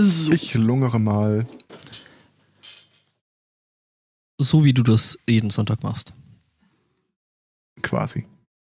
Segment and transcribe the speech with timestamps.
[0.00, 0.32] So.
[0.32, 1.44] Ich lungere mal.
[4.38, 6.12] So wie du das jeden Sonntag machst.
[7.82, 8.28] Quasi.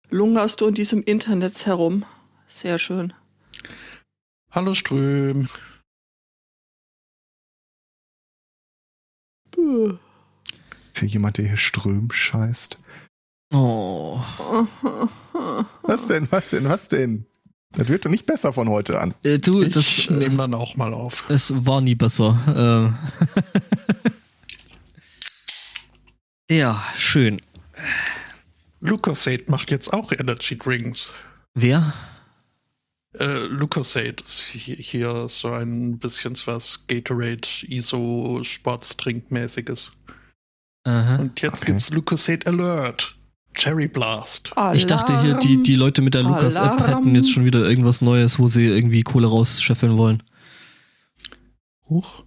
[0.09, 2.03] Lungerst du in diesem Internet herum?
[2.47, 3.13] Sehr schön.
[4.49, 5.47] Hallo Ström.
[9.51, 9.99] Puh.
[10.91, 12.79] Ist hier jemand, der hier Ström scheißt?
[13.53, 14.19] Oh.
[15.83, 17.27] Was denn, was denn, was denn?
[17.73, 19.13] Das wird doch nicht besser von heute an.
[19.23, 21.25] Äh, du, das Ich nehme dann auch mal auf.
[21.29, 22.93] es war nie besser.
[26.49, 26.53] Äh.
[26.55, 27.41] ja, schön.
[28.81, 31.13] Lucasade macht jetzt auch Energy Drinks.
[31.53, 31.93] Wer?
[33.13, 39.91] Äh, Lucasade ist hier, hier so ein bisschen was Gatorade ISO Sportstrink-mäßiges.
[40.85, 41.17] Aha.
[41.17, 41.65] Und jetzt Okay.
[41.71, 43.15] gibt's Lucasade Alert.
[43.55, 44.51] Cherry Blast.
[44.73, 46.87] Ich dachte hier, die, die Leute mit der Lukas-App Alarm.
[47.03, 50.23] hätten jetzt schon wieder irgendwas Neues, wo sie irgendwie Kohle rausscheffeln wollen.
[51.89, 52.23] Huch.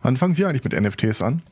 [0.00, 1.42] Wann fangen wir eigentlich mit NFTs an?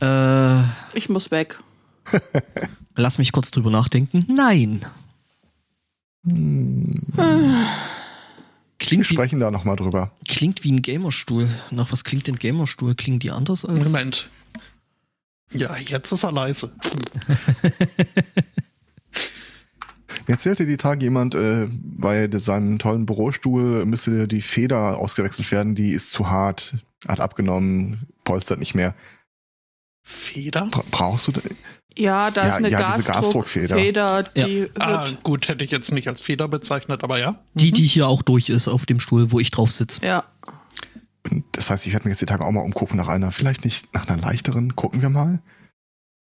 [0.00, 0.62] Äh,
[0.96, 1.58] Ich muss weg.
[2.96, 4.24] lass mich kurz drüber nachdenken.
[4.28, 4.84] Nein.
[6.24, 7.66] Hm, wir
[8.78, 10.10] Klingt wie, sprechen da nochmal drüber.
[10.28, 11.48] klingt wie ein Gamerstuhl.
[11.70, 12.94] Nach was klingt denn Gamerstuhl?
[12.96, 13.84] Klingen die anders als?
[13.84, 14.28] Moment.
[15.54, 16.72] Ja, jetzt ist er leise.
[20.26, 25.74] Mir erzählte die Tage jemand, äh, bei seinem tollen Bürostuhl müsste die Feder ausgewechselt werden,
[25.74, 26.76] die ist zu hart,
[27.08, 28.94] hat abgenommen, polstert nicht mehr.
[30.04, 30.66] Feder?
[30.70, 31.40] Bra brauchst du da?
[31.96, 33.76] Ja, da Ja, ist eine ja, diese Gasdruckfeder.
[33.76, 34.22] Gasdruckfeder.
[34.46, 37.38] die Ah, wird, gut, hätte ich jetzt nicht als Feder bezeichnet, aber ja.
[37.54, 37.74] Die, Mhm.
[37.74, 40.00] die hier auch durch ist auf dem Stuhl, wo ich drauf sitze.
[40.04, 40.24] ja.
[41.52, 43.94] Das heißt, ich werde mir jetzt die Tage auch mal umgucken nach einer, vielleicht nicht
[43.94, 45.40] nach einer leichteren, gucken wir mal.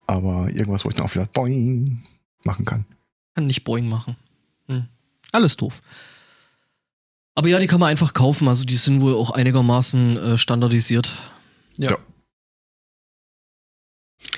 [0.07, 2.01] Aber irgendwas, wo ich dann auch wieder boing
[2.43, 2.85] machen kann.
[3.35, 4.15] Kann nicht Boeing machen.
[4.67, 4.87] Hm.
[5.31, 5.81] Alles doof.
[7.35, 8.47] Aber ja, die kann man einfach kaufen.
[8.47, 11.11] Also die sind wohl auch einigermaßen äh, standardisiert.
[11.77, 11.91] Ja.
[11.91, 11.97] Ja.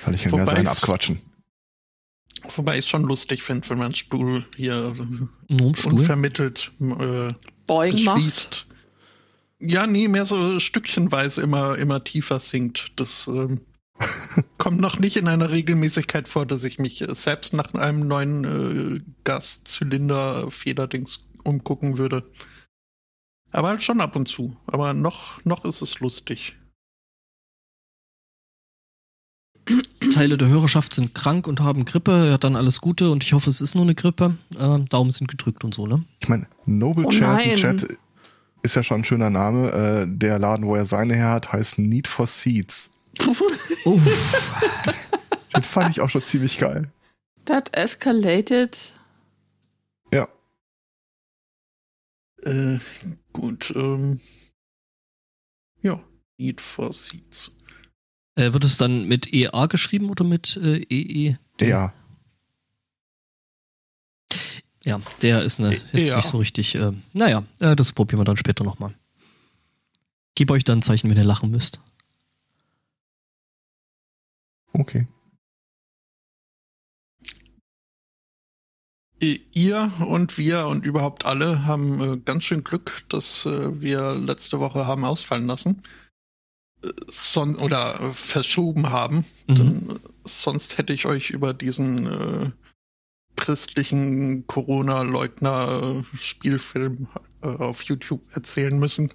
[0.04, 1.22] Weil ich kann mehr sein abquatschen.
[2.56, 4.94] Wobei ich es schon lustig finde, wenn man Stuhl hier
[5.48, 5.94] im Stuhl.
[5.94, 7.34] unvermittelt äh,
[7.68, 8.68] Boing macht.
[9.62, 12.94] Ja, nee, mehr so stückchenweise immer, immer tiefer sinkt.
[12.96, 13.62] Das ähm,
[14.58, 18.46] kommt noch nicht in einer Regelmäßigkeit vor, dass ich mich äh, selbst nach einem neuen
[18.46, 22.32] äh, Gaszylinder-Federdings umgucken würde.
[23.52, 24.56] Aber halt schon ab und zu.
[24.68, 26.56] Aber noch, noch ist es lustig.
[30.14, 32.30] Teile der Hörerschaft sind krank und haben Grippe.
[32.30, 34.38] Ja, dann alles Gute und ich hoffe, es ist nur eine Grippe.
[34.58, 36.06] Ähm, Daumen sind gedrückt und so, ne?
[36.22, 37.56] Ich meine, Noble Oh Chairs im.
[37.56, 37.88] Chat
[38.64, 39.72] ist ja schon ein schöner Name.
[39.72, 42.92] Äh, der Laden, wo er seine her hat, heißt Need for Seeds.
[43.86, 44.00] Oh,
[45.56, 46.92] Den fand ich auch schon ziemlich geil.
[47.46, 48.94] That escalated.
[50.14, 50.28] Ja.
[52.44, 52.78] Äh,
[53.34, 54.20] gut, ähm.
[55.82, 56.02] Ja,
[56.38, 57.52] Need for Seeds.
[58.36, 61.38] äh, wird es dann mit EA geschrieben oder mit äh, EE?
[61.62, 61.94] Ja.
[64.86, 66.18] Ja, der ist ne, jetzt Ja.
[66.18, 66.76] nicht so richtig.
[66.76, 68.94] Äh, naja, äh, das probieren wir dann später nochmal.
[70.36, 71.80] Gib euch dann ein Zeichen, wenn ihr lachen müsst.
[74.72, 75.08] Okay.
[79.22, 84.14] I- Ihr und wir und überhaupt alle haben äh, ganz schön Glück, dass äh, wir
[84.16, 85.82] letzte Woche haben ausfallen lassen.
[86.86, 89.26] Äh, son oder äh, verschoben haben.
[89.48, 89.56] Mhm.
[89.56, 92.52] Denn, äh, sonst hätte ich euch über diesen äh,
[93.36, 97.08] christlichen Corona-Leugner-Spielfilm
[97.42, 99.12] äh, auf YouTube erzählen müssen.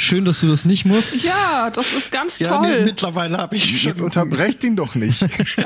[0.00, 1.24] Schön, dass du das nicht musst.
[1.24, 2.84] Ja, das ist ganz Ja, nee, toll.
[2.84, 5.22] mittlerweile habe ich Jetzt schon unterbrecht ihn doch nicht.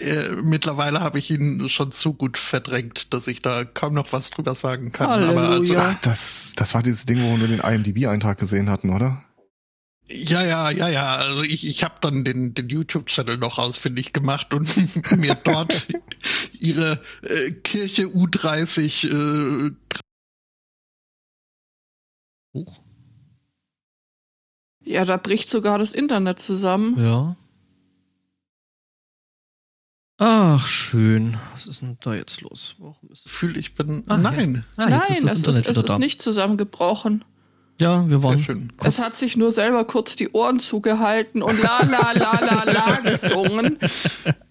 [0.00, 4.30] äh, mittlerweile habe ich ihn schon so gut verdrängt, dass ich da kaum noch was
[4.30, 5.08] drüber sagen kann.
[5.08, 5.86] Aber also, Halleluja.
[5.88, 9.22] Ach, das, das war dieses Ding, wo wir nur den IMDb-Eintrag gesehen hatten, oder?
[10.08, 11.16] Ja, ja, ja, ja.
[11.16, 14.76] Also ich, ich habe dann den, den YouTube-Channel noch ausfindig gemacht und
[15.18, 15.88] mir dort
[16.60, 19.08] ihre äh, Kirche U30
[19.68, 19.72] äh,
[22.54, 22.80] Huch.
[24.84, 26.96] ja, da bricht sogar das Internet zusammen.
[26.98, 27.36] Ja.
[30.18, 31.36] Ach, schön.
[31.52, 32.76] Was ist denn da jetzt los?
[32.78, 34.04] Warum ist fühle ich bin.
[34.06, 34.64] Ah, nein.
[34.76, 35.98] Ah, Nein, jetzt ist das es, Internet ist, es wieder ist da.
[35.98, 37.24] nicht zusammengebrochen.
[37.78, 38.72] Ja, wir Sehr waren schön.
[38.76, 38.98] kurz.
[38.98, 42.96] Es hat sich nur selber kurz die Ohren zugehalten und la la la la la
[43.04, 43.78] gesungen.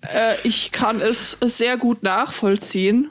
[0.01, 3.10] Äh, ich kann es sehr gut nachvollziehen.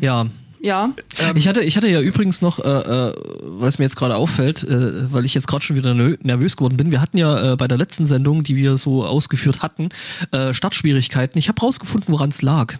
[0.00, 0.26] Ja,
[0.60, 3.12] Ja, Ähm, Ich hatte, ich hatte ja übrigens noch, äh, äh,
[3.42, 6.90] was mir jetzt gerade auffällt, äh, weil ich jetzt gerade schon wieder nervös geworden bin.
[6.90, 9.90] Wir hatten ja äh, bei der letzten Sendung, die wir so ausgeführt hatten,
[10.32, 11.38] äh, Startschwierigkeiten.
[11.38, 12.74] Ich habe rausgefunden, woran es lag.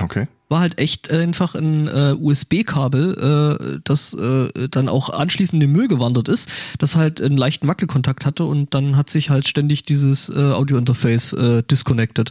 [0.00, 0.26] Okay.
[0.52, 5.72] War halt echt einfach ein äh, USB-Kabel, äh, das äh, dann auch anschließend in den
[5.72, 9.84] Müll gewandert ist, das halt einen leichten Wackelkontakt hatte und dann hat sich halt ständig
[9.84, 12.30] dieses äh, Audio-Interface äh, disconnected.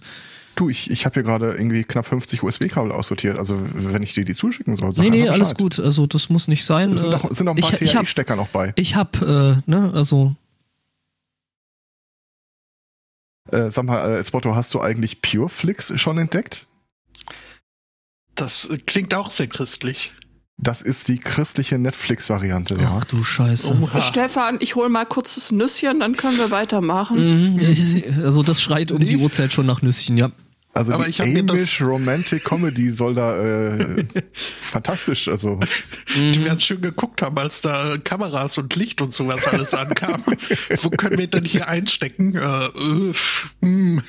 [0.56, 3.38] Du, ich, ich habe hier gerade irgendwie knapp 50 USB-Kabel aussortiert.
[3.38, 5.80] Also wenn ich dir die zuschicken soll, sag Nee, nee, alles gut.
[5.80, 6.92] Also das muss nicht sein.
[6.94, 8.74] Es sind Äh, noch, sind noch ein paar THE-Stecker noch bei.
[8.76, 10.36] ich hab, äh, ne, also
[13.52, 16.68] Äh, sag mal, äh, Spotto, hast du eigentlich PureFlix schon entdeckt?
[18.36, 20.14] Das klingt auch sehr christlich.
[20.58, 22.96] Das ist die christliche Netflix-Variante, ja.
[23.00, 23.80] ach du Scheiße.
[23.82, 24.00] Oha.
[24.00, 27.56] Stefan, ich hol mal kurz das Nüsschen, dann können wir weitermachen.
[27.56, 29.18] Mhm, also das schreit um die.
[29.18, 30.32] Uhrzeit schon nach Nüsschen, ja.
[30.74, 35.60] Also Aber die ich hab mir das- Amish Romantic Comedy soll da äh, fantastisch, also
[36.16, 40.24] Die werden schön geguckt haben, als da Kameras und Licht und sowas alles ankam.
[40.82, 42.36] Wo können wir denn hier einstecken?
[42.36, 43.14] Äh, äh,
[43.62, 44.02] hm.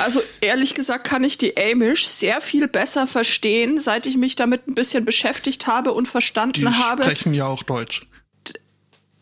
[0.00, 4.66] Also ehrlich gesagt kann ich die Amish sehr viel besser verstehen, seit ich mich damit
[4.66, 7.04] ein bisschen beschäftigt habe und verstanden Die habe.
[7.04, 8.06] sprechen ja auch Deutsch.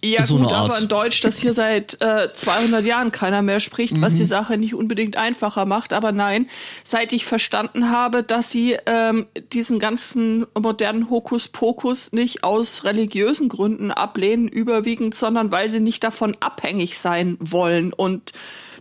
[0.05, 4.01] Ja So gut, aber in Deutsch, das hier seit äh, 200 Jahren keiner mehr spricht,
[4.03, 5.95] was die Sache nicht unbedingt einfacher macht.
[5.95, 6.49] Aber nein,
[6.85, 13.91] seit ich verstanden habe, dass sie ähm, diesen ganzen modernen Hokuspokus nicht aus religiösen Gründen
[13.91, 17.95] ablehnen, überwiegend, sondern weil sie nicht davon abhängig sein wollen.
[17.95, 18.33] Und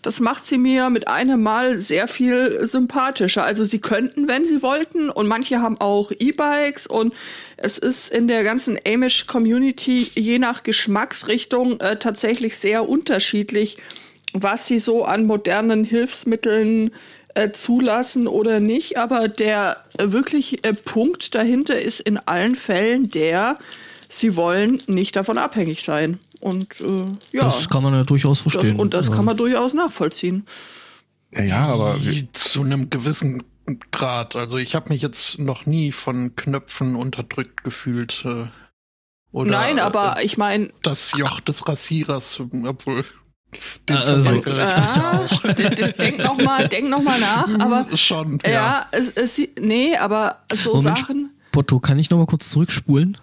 [0.03, 3.43] das macht sie mir mit einem Mal sehr viel sympathischer.
[3.43, 7.13] Also sie könnten, wenn sie wollten, und manche haben auch E-Bikes und
[7.57, 13.77] es ist in der ganzen Amish-Community je nach Geschmacksrichtung äh, tatsächlich sehr unterschiedlich,
[14.33, 16.91] was sie so an modernen Hilfsmitteln
[17.33, 18.97] äh, zulassen oder nicht.
[18.97, 23.57] Aber der äh, wirklich äh, Punkt dahinter ist in allen Fällen der,
[24.09, 26.19] sie wollen nicht davon abhängig sein.
[26.43, 28.77] Und äh, ja, Das kann man ja durchaus das, verstehen.
[28.77, 29.15] und das ja.
[29.15, 30.45] kann man durchaus nachvollziehen.
[31.33, 31.95] ja, ja aber
[32.33, 33.43] zu einem gewissen
[33.91, 34.35] Grad.
[34.35, 38.25] Also ich habe mich jetzt noch nie von Knöpfen unterdrückt gefühlt.
[38.25, 38.47] Äh,
[39.31, 43.05] oder Nein, aber äh, ich meine, das Joch des Rasierers, obwohl
[43.87, 45.53] den Also- ich Ah, auch.
[45.53, 47.47] das denk noch mal, denk noch mal nach.
[47.59, 48.85] Aber schon, ja, ja.
[48.91, 50.97] es, es, nee, aber so Moment.
[50.99, 51.29] Sachen.
[51.53, 53.17] Botto, kann ich noch mal kurz zurückspulen?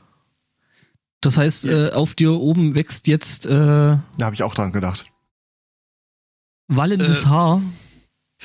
[1.21, 5.05] Das heißt, äh, auf dir oben wächst jetzt äh, da habe ich auch dran gedacht.
[6.69, 7.63] wallendes Äh, Haar.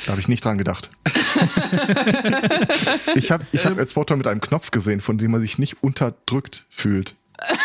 [0.05, 0.89] Da habe ich nicht dran gedacht.
[3.15, 3.79] ich habe ich hab Ähm.
[3.79, 7.15] als Spotto mit einem Knopf gesehen, von dem man sich nicht unterdrückt fühlt.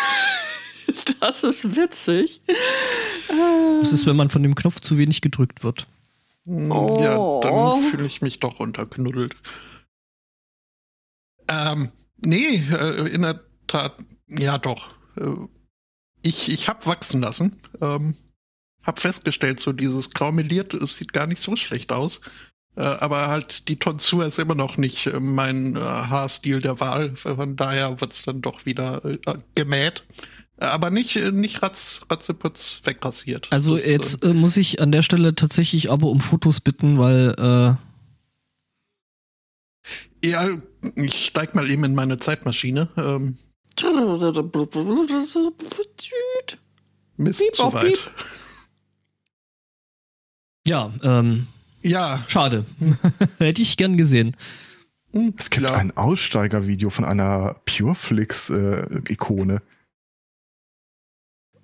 [1.21, 2.41] Das ist witzig.
[3.81, 5.87] Das ist, wenn man von dem Knopf zu wenig gedrückt wird.
[6.47, 6.99] Oh.
[7.01, 9.37] Ja, dann fühle ich mich doch unterknuddelt.
[11.49, 13.99] Ähm, nee, äh, in der Tat,
[14.29, 14.89] ja doch.
[15.21, 15.47] Äh,
[16.23, 17.57] ich ich habe wachsen lassen.
[17.81, 18.15] Ähm,
[18.83, 22.21] hab festgestellt, so dieses graumeliert, es sieht gar nicht so schlecht aus.
[22.77, 27.15] Äh, aber halt die Tonsur ist immer noch nicht äh, mein äh, Haarstil der Wahl.
[27.17, 29.19] Von daher wird's dann doch wieder äh,
[29.55, 30.05] gemäht.
[30.59, 33.49] Äh, Aber nicht, äh, nicht ratz, ratzeputz wegrasiert.
[33.51, 37.77] Also Das, jetzt muss ich an der Stelle tatsächlich aber um Fotos bitten, weil
[40.23, 40.49] Ja,
[40.97, 42.89] ich steig mal eben in meine Zeitmaschine.
[42.97, 43.37] Ähm,
[47.17, 47.85] Mist, Piep, zu weit.
[47.95, 47.99] piep.
[50.67, 51.47] ja, ähm,
[51.83, 52.65] Ja, schade.
[53.39, 54.37] Hätte ich gern gesehen.
[55.13, 55.75] hm, Es gibt ja.
[55.75, 59.63] ein Aussteigervideo von einer Pureflix-Ikone.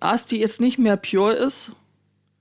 [0.01, 1.73] As die jetzt nicht mehr pure ist.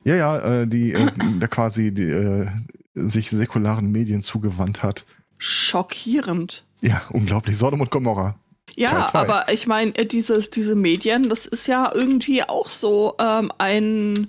[0.03, 1.07] ja, ja, äh, die äh,
[1.39, 2.47] der quasi die, äh,
[2.95, 5.05] sich säkularen Medien zugewandt hat.
[5.37, 6.65] Schockierend.
[6.81, 7.57] Ja, unglaublich.
[7.57, 8.37] Sodom und Gomorra.
[8.75, 14.27] Ja, aber ich meine, dieses, diese Medien, das ist ja irgendwie auch so ähm, ein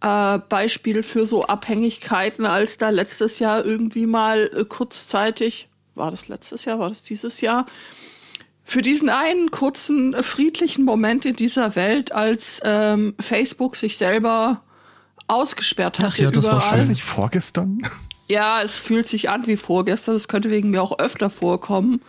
[0.00, 6.28] äh, Beispiel für so Abhängigkeiten, als da letztes Jahr irgendwie mal äh, kurzzeitig, war das
[6.28, 7.66] letztes Jahr, war das dieses Jahr,
[8.64, 14.62] für diesen einen kurzen äh, friedlichen Moment in dieser Welt, als ähm, Facebook sich selber
[15.26, 16.06] ausgesperrt hat.
[16.06, 16.88] Ach ja, das war War schön.
[16.88, 17.78] nicht vorgestern?
[18.28, 20.14] Ja, es fühlt sich an wie vorgestern.
[20.14, 22.00] Das könnte wegen mir auch öfter vorkommen.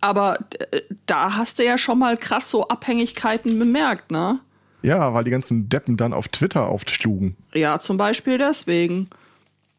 [0.00, 0.38] Aber
[0.70, 4.40] äh, da hast du ja schon mal krass so Abhängigkeiten bemerkt, ne?
[4.82, 7.36] Ja, weil die ganzen Deppen dann auf Twitter aufschlugen.
[7.52, 9.10] Ja, zum Beispiel deswegen.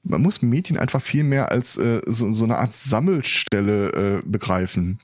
[0.03, 4.99] Man muss Medien einfach viel mehr als äh, so, so eine Art Sammelstelle äh, begreifen.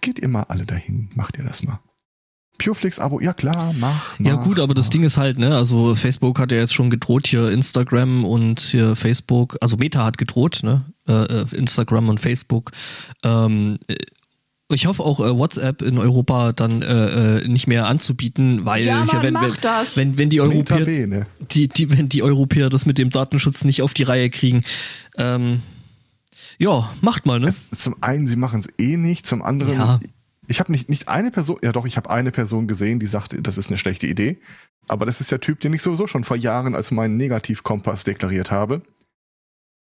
[0.00, 1.80] Geht ihr mal alle dahin, macht ihr das mal.
[2.58, 4.26] Pureflix-Abo, ja klar, mach, mach.
[4.26, 4.90] Ja gut, aber das mach.
[4.92, 8.96] Ding ist halt, ne, also Facebook hat ja jetzt schon gedroht, hier Instagram und hier
[8.96, 12.70] Facebook, also Meta hat gedroht, ne, äh, äh, Instagram und Facebook.
[13.22, 13.96] Ähm, äh,
[14.72, 19.06] ich hoffe auch äh, WhatsApp in Europa dann äh, äh, nicht mehr anzubieten, weil Ja,
[19.22, 19.96] wenn, mach wenn, das.
[19.96, 21.26] wenn wenn die Europäer B, ne?
[21.52, 24.64] die, die, wenn die Europäer das mit dem Datenschutz nicht auf die Reihe kriegen.
[25.18, 25.62] Ähm,
[26.58, 27.46] Ja, macht mal, ne?
[27.46, 30.00] Es, zum einen, sie machen es eh nicht, zum anderen, Ja.
[30.48, 33.40] Ich habe nicht, nicht eine Person, ja doch, ich habe eine Person gesehen, die sagte,
[33.42, 34.38] das ist eine schlechte Idee.
[34.88, 38.50] Aber das ist der Typ, den ich sowieso schon vor Jahren als meinen Negativkompass deklariert
[38.50, 38.82] habe.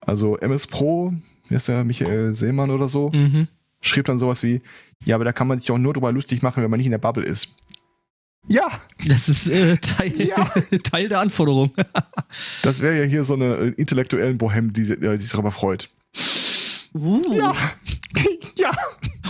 [0.05, 1.13] Also MS Pro,
[1.49, 3.49] wie ist der, Michael Seemann oder so, Mhm.
[3.81, 4.61] schrieb dann sowas wie,
[5.05, 6.93] ja, aber da kann man sich auch nur drüber lustig machen, wenn man nicht in
[6.93, 7.49] der Bubble ist.
[8.49, 8.67] Ja,
[9.07, 10.45] Das ist äh, Teil, Ja.
[10.83, 11.73] Teil der Anforderung.
[12.63, 15.91] das wäre ja hier so eine äh, intellektuellen Bohem, die, die sich darüber freut.
[16.95, 17.23] Uh.
[17.33, 17.55] Ja,
[18.57, 18.71] ja,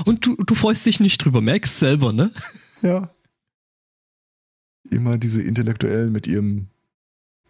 [0.07, 2.33] Und du, du freust dich nicht drüber, merkst selber, ne?
[2.83, 3.11] ja.
[4.91, 6.69] Immer diese Intellektuellen mit ihrem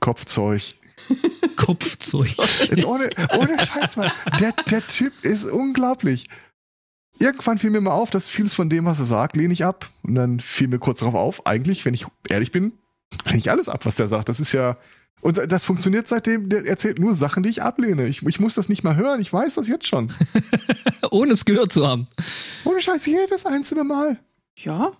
[0.00, 0.62] Kopfzeug.
[1.56, 2.36] Kopfzeug.
[2.36, 4.12] Jetzt ohne, ohne Scheiß, Mann.
[4.40, 6.28] Der, der Typ ist unglaublich.
[7.18, 9.90] Irgendwann fiel mir mal auf, dass vieles von dem, was er sagt, lehne ich ab.
[10.02, 12.72] Und dann fiel mir kurz darauf auf, eigentlich, wenn ich ehrlich bin,
[13.26, 14.28] lehne ich alles ab, was der sagt.
[14.28, 14.76] Das ist ja.
[15.22, 18.06] Und das funktioniert seitdem, der erzählt nur Sachen, die ich ablehne.
[18.06, 20.12] Ich, ich muss das nicht mal hören, ich weiß das jetzt schon.
[21.10, 22.08] Ohne es gehört zu haben.
[22.64, 24.18] Ohne Scheiß, jedes einzelne Mal.
[24.56, 24.92] Ja,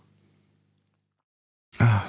[1.78, 2.02] Ah.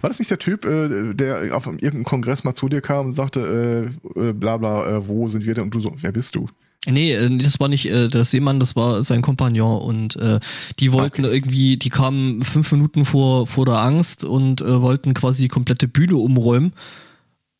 [0.00, 3.12] War das nicht der Typ, äh, der auf irgendeinem Kongress mal zu dir kam und
[3.12, 5.64] sagte, äh, äh, bla bla, äh, wo sind wir denn?
[5.64, 6.48] Und du so, wer bist du?
[6.86, 10.40] Nee, äh, das war nicht äh, der Seemann, das war sein Kompagnon und äh,
[10.78, 15.42] die wollten irgendwie, die kamen fünf Minuten vor, vor der Angst und äh, wollten quasi
[15.42, 16.72] die komplette Bühne umräumen.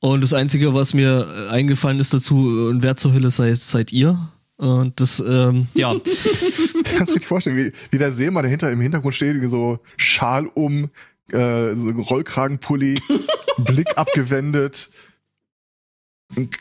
[0.00, 3.58] Und das Einzige, was mir äh, eingefallen ist dazu, äh, und wer zur Hölle seid,
[3.58, 4.30] seid ihr?
[4.56, 8.80] Und das, ähm, ja, Ich kann es richtig vorstellen, wie, wie der Seemann dahinter im
[8.80, 10.90] Hintergrund steht, so Schal um,
[11.32, 13.00] äh, so Rollkragenpulli,
[13.58, 14.90] Blick abgewendet.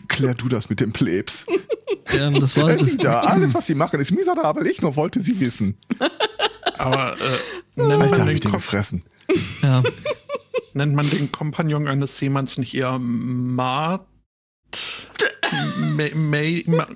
[0.07, 1.45] Klär du das mit dem Plebs.
[2.13, 4.65] ähm, das war das, da, alles, was sie machen, ist miserabel.
[4.67, 5.77] Ich nur wollte sie wissen.
[6.77, 9.03] Aber äh, nennt, Alter, man den gefressen.
[9.61, 9.83] ja.
[10.73, 14.05] nennt man den Kompagnon eines Seemanns nicht eher Mart?
[15.95, 16.87] May, May, Ma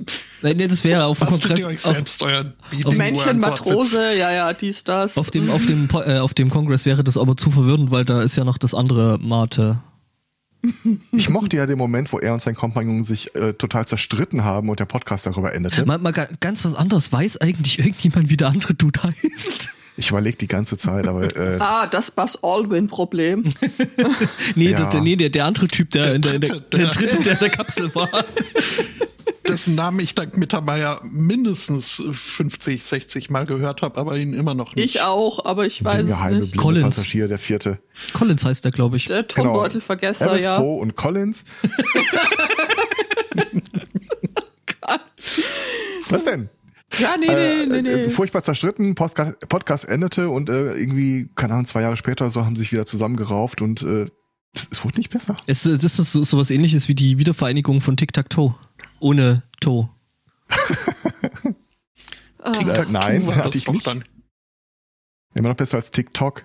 [0.41, 1.65] Nee, nee, das wäre auf dem Kongress.
[1.65, 2.53] Auf, selbst euer
[2.91, 5.17] Männchen, Matrose, ja, ja, dies, das.
[5.17, 8.21] auf dem, auf dem, äh, auf dem Kongress wäre das aber zu verwirrend, weil da
[8.21, 9.81] ist ja noch das andere Mate.
[11.11, 14.69] Ich mochte ja den Moment, wo er und sein Kompagnon sich äh, total zerstritten haben
[14.69, 15.85] und der Podcast darüber endete.
[15.85, 17.11] Mal, mal ga- ganz was anderes.
[17.11, 19.69] Weiß eigentlich irgendjemand, wie der andere Dude heißt?
[19.95, 23.43] Ich überlege die ganze Zeit, aber äh, Ah, das Buzz Aldrin-Problem.
[24.55, 24.77] Nee, Ja.
[24.77, 27.17] der, der, nee, der, der andere Typ, der, in der, der, dritte, der der- dritte,
[27.21, 28.09] der in der Kapsel war.
[29.47, 34.73] dessen Namen ich dank Mittermeier mindestens 50, 60 Mal gehört habe, aber ihn immer noch
[34.73, 34.85] nicht.
[34.95, 36.55] Ich auch, aber ich weiß der geheime nicht.
[36.57, 36.95] Collins.
[36.95, 37.79] Passagier, der vierte.
[38.13, 39.05] Collins heißt der, glaube ich.
[39.05, 40.57] Der Tonbeutelvergesser, MS ja.
[40.57, 41.43] Pro und Collins.
[46.09, 46.49] Was denn?
[46.99, 48.09] Ja, nee, nee, Äh, nee, äh, nee.
[48.09, 52.55] furchtbar zerstritten, Podcast, Podcast endete und äh, irgendwie, keine Ahnung, zwei Jahre später so haben
[52.55, 54.05] sie sich wieder zusammengerauft und äh,
[54.53, 55.35] es, es wurde nicht besser.
[55.47, 58.53] Es, äh, das ist so, sowas ähnliches wie die Wiedervereinigung von Tic-Tac-Toe.
[58.99, 59.89] Ohne Toe.
[62.43, 63.87] Tic-Tac-Toe nein, war hatte das ich nicht.
[63.87, 64.03] dann.
[65.33, 66.43] Immer noch besser als TikTok.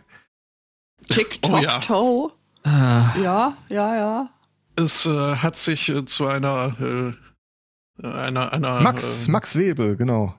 [1.10, 1.78] TikTok, Oh ja.
[1.80, 2.32] Toe.
[2.64, 4.30] Ah, Ja, ja, ja.
[4.76, 7.12] Es äh, hat sich äh, zu einer, äh,
[8.02, 10.34] einer, einer Max, äh, Max Webe, genau.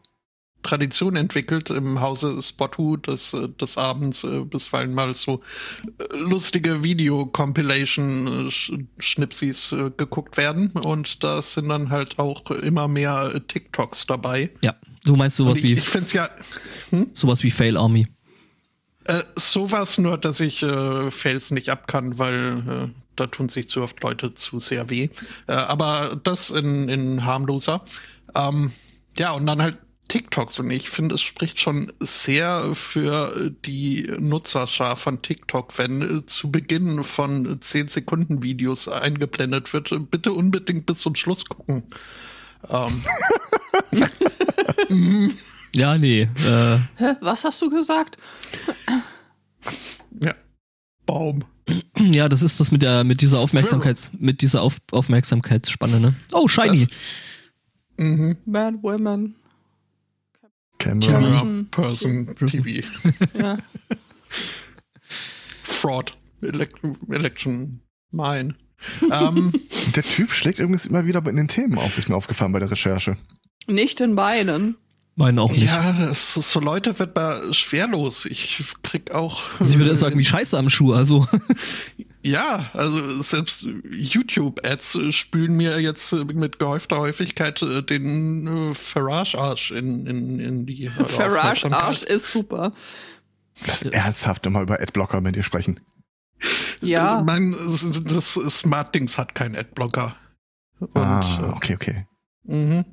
[0.61, 5.41] Tradition entwickelt im Hause Spottu, dass äh, des Abends äh, bisweilen mal so
[5.97, 10.71] äh, lustige Video-Compilation-Schnipsis äh, geguckt werden.
[10.71, 14.49] Und da sind dann halt auch immer mehr äh, TikToks dabei.
[14.61, 14.75] ja,
[15.05, 16.27] du meinst sowas ich wie, ich finde es ja
[17.13, 18.07] sowas wie Fail Army.
[19.05, 22.89] äh, sowas, nur dass ich äh, Fails nicht ab kann, weil äh,
[23.19, 25.09] da tun sich zu oft Leute zu sehr weh.
[25.47, 27.83] Äh, aber das in, in harmloser.
[28.35, 28.71] Ähm,
[29.17, 30.59] ja, und dann halt TikToks.
[30.59, 36.51] Und ich finde, es spricht schon sehr für die Nutzerschar von TikTok, wenn äh, zu
[36.51, 39.91] Beginn von 10 Sekunden Videos eingeblendet wird.
[40.09, 41.83] Bitte unbedingt bis zum Schluss gucken.
[42.69, 43.03] Ähm,
[45.75, 46.21] Ja, nee.
[46.21, 47.15] Äh, Hä?
[47.21, 48.17] Was hast du gesagt?
[50.19, 50.33] ja.
[51.09, 51.43] Baum.
[51.97, 56.13] ja, das ist das mit der, mit dieser Aufmerksamkeits, mit dieser Auf, Aufmerksamkeitsspanne, ne?
[56.31, 56.87] Oh, Shiny.
[57.97, 58.37] Mhm.
[58.45, 59.35] Man, Women.
[60.77, 61.11] Camera.
[61.11, 61.65] Camera.
[61.71, 62.87] Person TV.
[63.37, 63.57] Ja.
[65.63, 66.15] Fraud.
[66.41, 66.69] Elec
[67.09, 68.55] Election Mine.
[69.11, 69.51] ähm,
[69.95, 72.71] Der Typ schlägt übrigens immer wieder in den Themen auf, ist mir aufgefallen bei der
[72.71, 73.17] Recherche.
[73.67, 74.77] Nicht in Beinen.
[75.19, 75.65] Meinen auch nicht.
[75.65, 78.23] ja, so, so Leute wird man schwerlos.
[78.23, 79.41] Ich krieg auch.
[79.59, 81.27] Also ich würde sagen, wie scheiße am Schuh, also.
[82.21, 90.05] Ja, also selbst YouTube-Ads spülen mir jetzt mit gehäufter Häufigkeit äh, den äh, Farage-Arsch in,
[90.05, 91.81] in, in die äh, Farage Aufmerksamkeit.
[91.81, 92.73] Arsch ist super.
[93.65, 95.79] Das ist ernsthaft immer über Adblocker mit dir sprechen.
[96.81, 97.21] Ja.
[97.21, 97.55] Äh, Mein,
[98.03, 100.13] das Smart-Dings hat keinen Adblocker.
[100.79, 102.05] Und, ah, okay, okay.
[102.49, 102.85] äh, mhm.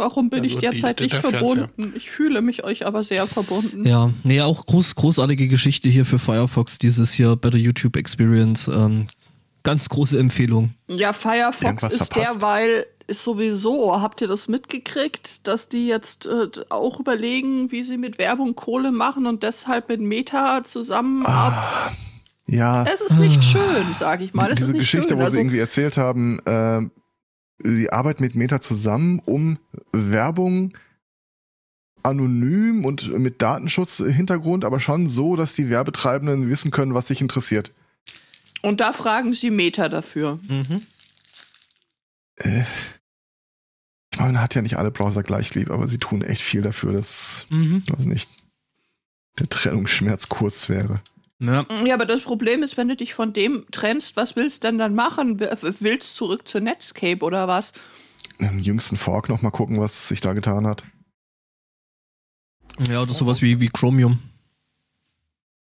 [0.00, 1.92] Warum bin Also ich die- derzeit der- nicht verbunden?
[1.94, 3.86] Ich fühle mich euch aber sehr verbunden.
[3.86, 8.68] Ja, nee, auch groß, großartige Geschichte hier für Firefox, dieses hier Better YouTube Experience.
[8.68, 9.08] Ähm,
[9.62, 10.72] ganz große Empfehlung.
[10.88, 12.36] Ja, Firefox Irgendwas ist verpasst?
[12.42, 17.96] derweil ist sowieso, habt ihr das mitgekriegt, dass die jetzt äh, auch überlegen, wie sie
[17.98, 21.96] mit Werbung Kohle machen und deshalb mit Meta zusammenarbeiten?
[22.46, 23.60] Ja, Es ist nicht schön,
[23.98, 24.48] sag ich mal.
[24.50, 25.18] Es diese ist nicht Geschichte, schön.
[25.18, 26.80] wo also, sie irgendwie erzählt haben, äh,
[27.62, 29.58] die arbeiten mit Meta zusammen, um
[29.92, 30.76] Werbung
[32.02, 37.72] anonym und mit Datenschutz-Hintergrund, aber schon so, dass die Werbetreibenden wissen können, was sich interessiert.
[38.62, 40.38] und da fragen sie Meta dafür.
[40.48, 40.82] Mhm.
[42.36, 42.62] Äh,
[44.12, 46.62] ich meine, man hat ja nicht alle Browser gleich lieb, aber sie tun echt viel
[46.62, 47.82] dafür, dass, Mhm.
[47.86, 48.28] weiß nicht,
[49.38, 51.00] der Trennungsschmerz kurz wäre.
[51.40, 51.64] Ja.
[51.86, 54.78] Ja, aber das Problem ist, wenn du dich von dem trennst, was willst du denn
[54.78, 55.40] dann machen?
[55.40, 57.72] Willst du zurück zu Netscape oder was?
[58.38, 60.84] Im jüngsten Fork noch mal gucken, was sich da getan hat.
[62.88, 64.18] ja, oder sowas wie, wie Chromium.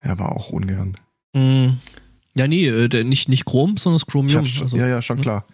[0.00, 0.96] Er war auch ungern.
[1.34, 1.78] Mhm.
[2.34, 4.46] Ja, nee, äh, der, nicht, nicht Chrome, sondern das Chromium.
[4.46, 5.44] schon- also, ja, ja, schon klar.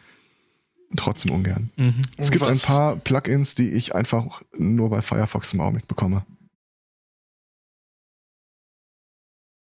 [0.97, 1.71] Trotzdem ungern.
[1.77, 2.03] Mhm.
[2.17, 6.25] Es gibt Was- ein paar Plugins, die ich einfach nur bei Firefox im Augenblick bekomme.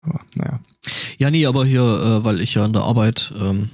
[0.07, 0.61] Aber naja.
[1.19, 3.71] Ja, nee, aber hier, äh, weil ich ja an der Arbeit ähm,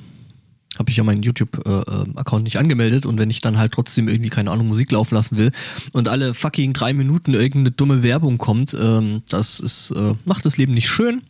[0.78, 4.50] habe ich ja meinen YouTube-Account nicht angemeldet und wenn ich dann halt trotzdem irgendwie, keine
[4.50, 5.52] Ahnung, Musik laufen lassen will
[5.92, 10.56] und alle fucking drei Minuten irgendeine dumme Werbung kommt, ähm, das ist, äh, macht das
[10.56, 11.22] Leben nicht schön.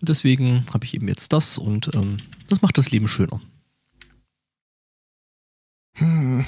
[0.00, 2.16] Und deswegen habe ich eben jetzt das und ähm,
[2.48, 3.40] das macht das Leben schöner.
[5.98, 6.44] Hm.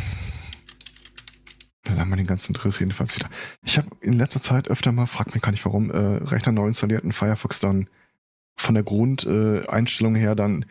[1.93, 3.29] Dann haben wir den ganzen Driss jedenfalls wieder.
[3.63, 6.67] Ich habe in letzter Zeit öfter mal, fragt mich gar nicht warum, äh, Rechner neu
[6.67, 7.87] installierten Firefox dann
[8.57, 10.65] von der Grundeinstellung äh, her dann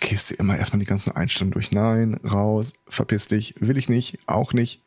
[0.00, 1.70] gehst du immer erstmal die ganzen Einstellungen durch.
[1.70, 4.82] Nein, raus, verpiss dich, will ich nicht, auch nicht.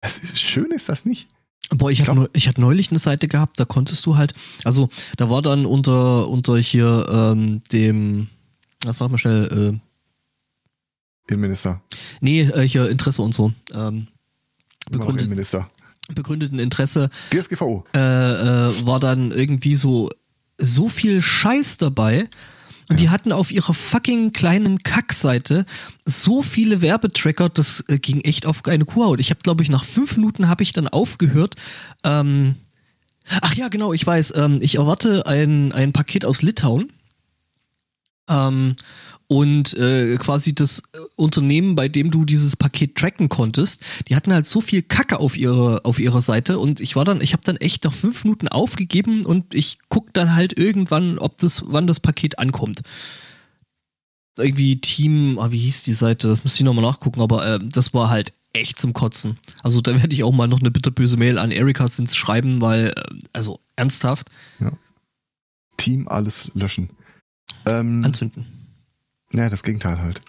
[0.00, 1.28] Es ist, schön ist das nicht.
[1.70, 2.02] Boah, ich,
[2.32, 6.28] Ich hatte neulich eine Seite gehabt, da konntest du halt, also da war dann unter,
[6.28, 8.26] unter hier ähm, dem,
[8.84, 11.80] was sag mal schnell, äh, Innenminister.
[12.20, 14.08] nee, äh, hier Interesse und so, ähm,
[14.90, 15.70] begründet, Innenminister.
[16.14, 17.84] begründeten Interesse, DSGVO.
[17.94, 20.10] äh, äh, war dann irgendwie so,
[20.58, 22.28] so viel Scheiß dabei.
[22.90, 25.64] Und die hatten auf ihrer fucking kleinen Kackseite
[26.04, 29.20] so viele Werbetracker, das äh, ging echt auf eine Kuhhaut.
[29.20, 31.54] Ich habe, glaube ich, nach fünf Minuten habe ich dann aufgehört.
[32.04, 32.56] Ähm,
[33.40, 34.34] ach ja, genau, ich weiß.
[34.36, 36.92] Ähm, ich erwarte ein, ein Paket aus Litauen.
[38.28, 38.76] Ähm,
[39.26, 44.32] und äh, quasi das äh, Unternehmen, bei dem du dieses Paket tracken konntest, die hatten
[44.32, 47.42] halt so viel Kacke auf ihrer auf ihrer Seite und ich war dann, ich habe
[47.44, 51.86] dann echt nach fünf Minuten aufgegeben und ich guck dann halt irgendwann, ob das, wann
[51.86, 52.82] das Paket ankommt.
[54.36, 56.28] Irgendwie Team, ah, wie hieß die Seite?
[56.28, 59.38] Das müsste ich nochmal nachgucken, aber äh, das war halt echt zum Kotzen.
[59.62, 62.88] Also da werde ich auch mal noch eine bitterböse Mail an Erika Sins schreiben, weil,
[62.88, 64.28] äh, also ernsthaft,
[65.76, 66.90] Team alles löschen.
[67.66, 68.46] Ähm, anzünden.
[69.32, 70.20] Ja, das Gegenteil halt.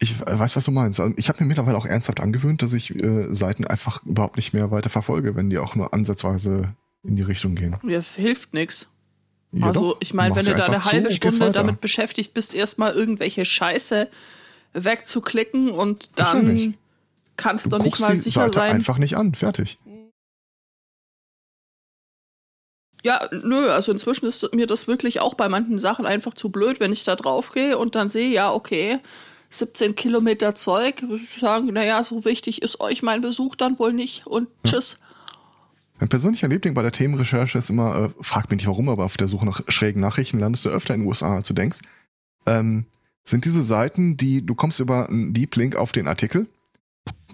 [0.00, 0.98] Ich weiß, was du meinst.
[0.98, 4.52] Also Ich habe mir mittlerweile auch ernsthaft angewöhnt, dass ich äh, Seiten einfach überhaupt nicht
[4.52, 7.76] mehr weiter verfolge, wenn die auch nur ansatzweise in die Richtung gehen.
[7.82, 8.86] Mir hilft nichts.
[9.52, 9.96] Ja, also, doch.
[10.00, 13.44] ich meine, wenn du da eine zu halbe gehst Stunde damit beschäftigt bist, erstmal irgendwelche
[13.44, 14.08] Scheiße
[14.72, 16.78] wegzuklicken und ja dann nicht.
[17.36, 18.72] kannst Du du nicht mal die sicher Seite sein.
[18.76, 19.34] einfach nicht an.
[19.34, 19.78] Fertig.
[23.04, 26.78] Ja, nö, also inzwischen ist mir das wirklich auch bei manchen Sachen einfach zu blöd,
[26.78, 29.00] wenn ich da drauf gehe und dann sehe, ja, okay,
[29.50, 33.92] 17 Kilometer Zeug, würde ich sagen, naja, so wichtig ist euch mein Besuch dann wohl
[33.92, 34.96] nicht und tschüss.
[35.98, 39.16] Mein persönlicher Liebling bei der Themenrecherche ist immer, äh, frag mich nicht warum, aber auf
[39.16, 41.80] der Suche nach schrägen Nachrichten landest du öfter in den USA, als du denkst.
[42.46, 42.86] Ähm,
[43.24, 46.46] sind diese Seiten, die, du kommst über einen Deep Link auf den Artikel,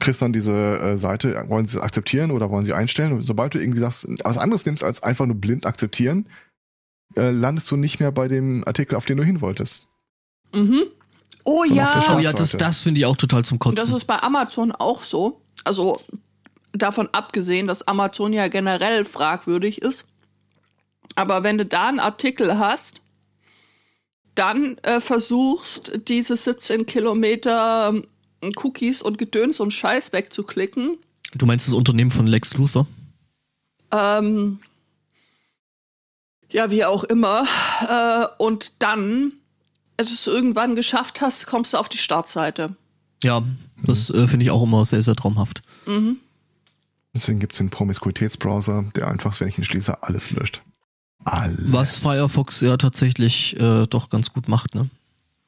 [0.00, 3.12] kriegst dann diese äh, Seite, wollen sie es akzeptieren oder wollen sie einstellen?
[3.12, 6.28] Und sobald du irgendwie sagst, was anderes nimmst als einfach nur blind akzeptieren,
[7.16, 9.88] äh, landest du nicht mehr bei dem Artikel, auf den du hin wolltest.
[10.54, 10.84] Mhm.
[11.44, 13.96] Oh So der Oh ja, ja, das, das finde ich auch total zum das Kotzen.
[13.96, 15.40] ist bei Amazon auch so.
[15.64, 16.00] Also
[16.72, 20.04] davon abgesehen, dass Amazon ja generell fragwürdig ist.
[21.14, 23.00] Aber wenn du da einen Artikel hast,
[24.34, 28.06] dann äh, versuchst, diese 17 Kilometer ähm,
[28.57, 30.96] Cookies und Gedöns und Scheiß wegzuklicken,
[31.35, 32.87] Du meinst das Unternehmen von Lex Luthor?
[33.92, 34.61] ähm,
[36.51, 37.44] ja, wie auch immer,
[37.88, 39.33] äh, und dann,
[39.98, 42.74] als du es irgendwann geschafft hast, kommst du auf die Startseite.
[43.22, 43.42] Ja,
[43.83, 45.62] das äh, finde ich auch immer sehr, sehr traumhaft.
[45.87, 46.16] Mhm.
[47.14, 50.62] Deswegen gibt's den Promiskuitätsbrowser, der einfach, wenn ich ihn schließe, alles löscht.
[51.24, 51.72] Alles.
[51.72, 54.88] Was Firefox ja tatsächlich äh, doch ganz gut macht, ne?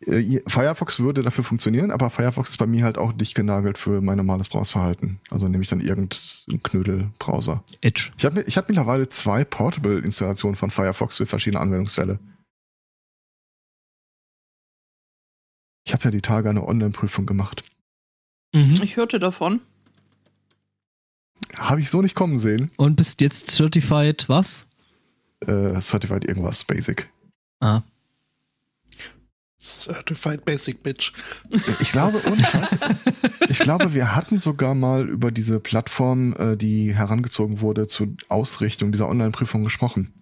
[0.06, 4.00] Äh, Firefox würde dafür funktionieren, aber Firefox ist bei mir halt auch dicht genagelt für
[4.00, 5.20] mein normales Browserverhalten.
[5.30, 7.62] Also nehme ich dann irgendeinen Knödel-Browser.
[7.82, 8.10] Edge.
[8.16, 12.18] Ich habe ich hab mittlerweile zwei Portable-Installationen von Firefox für verschiedene Anwendungsfälle.
[15.86, 17.64] Ich habe ja die Tage eine Online-Prüfung gemacht.
[18.54, 18.80] Mhm.
[18.82, 19.60] Ich hörte davon.
[21.56, 22.70] Habe ich so nicht kommen sehen.
[22.76, 24.66] Und bist jetzt certified was?
[25.40, 27.10] Äh, Certified irgendwas, Basic.
[27.60, 27.82] Ah.
[29.60, 31.12] Certified Basic Bitch.
[31.80, 32.76] Ich glaube, ohne Scheiß,
[33.48, 38.90] ich glaube, wir hatten sogar mal über diese Plattform, äh, die herangezogen wurde zur Ausrichtung
[38.90, 40.14] dieser Online-Prüfung gesprochen.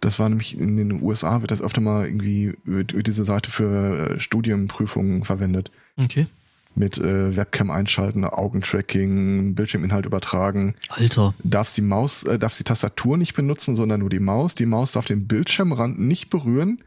[0.00, 4.16] Das war nämlich in den USA wird das öfter mal irgendwie über diese Seite für
[4.16, 5.70] äh, Studienprüfungen verwendet.
[5.96, 6.26] Okay.
[6.74, 10.74] Mit äh, Webcam einschalten, Augentracking, Bildschirminhalt übertragen.
[10.88, 11.34] Alter.
[11.44, 14.54] Darfst die Maus, äh, darfst die Tastatur nicht benutzen, sondern nur die Maus.
[14.54, 16.82] Die Maus darf den Bildschirmrand nicht berühren.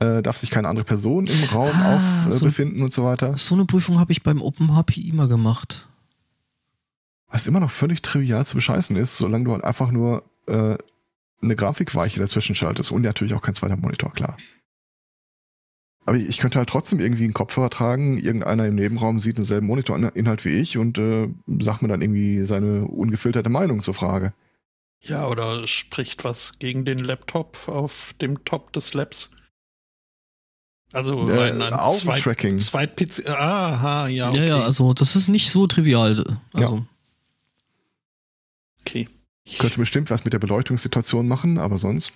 [0.00, 3.04] Äh, darf sich keine andere Person im Raum Ah, auf äh, so- befinden und so
[3.04, 3.36] weiter.
[3.38, 5.88] So eine Prüfung habe ich beim OpenHPI mal gemacht.
[7.28, 10.76] Was immer noch völlig trivial zu bescheißen ist, solange du halt einfach nur äh,
[11.42, 14.36] eine Grafikweiche dazwischen schaltest und natürlich auch kein zweiter Monitor, klar.
[16.06, 20.44] Aber ich könnte halt trotzdem irgendwie einen Kopfhörer tragen, irgendeiner im Nebenraum sieht denselben Monitorinhalt
[20.44, 21.28] wie ich und äh,
[21.60, 24.34] sagt mir dann irgendwie seine ungefilterte Meinung zur Frage.
[25.00, 29.30] Ja, oder spricht was gegen den Laptop auf dem Top des Labs?
[30.94, 32.58] Also Äh, ein, ein Augentracking.
[32.58, 33.26] Zweit, Zweit PC.
[33.28, 34.38] Aha, ja, okay.
[34.38, 36.24] Ja, ja, also das ist nicht so trivial.
[36.54, 36.86] Also,
[38.80, 39.08] okay.
[39.58, 42.12] Könnte bestimmt was mit der Beleuchtungssituation machen, aber sonst.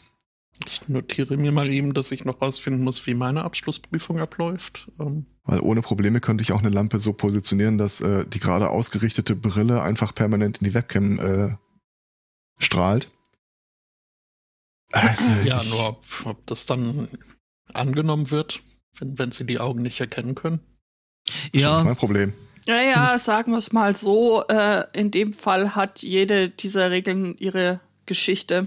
[0.67, 4.91] Ich notiere mir mal eben, dass ich noch rausfinden muss, wie meine Abschlussprüfung abläuft.
[4.99, 8.71] Ähm, Weil ohne Probleme könnte ich auch eine Lampe so positionieren, dass äh, die gerade
[8.71, 11.57] ausgerichtete Brille einfach permanent in die Webcam äh,
[12.59, 13.09] strahlt.
[14.93, 17.09] Also, ja, ich- nur ob, ob das dann
[17.75, 18.61] angenommen wird,
[18.99, 20.61] wenn, wenn sie die Augen nicht erkennen können.
[21.53, 22.33] ja, Kein Problem.
[22.67, 27.81] Naja, sagen wir es mal so, äh, in dem Fall hat jede dieser Regeln ihre
[28.05, 28.67] Geschichte.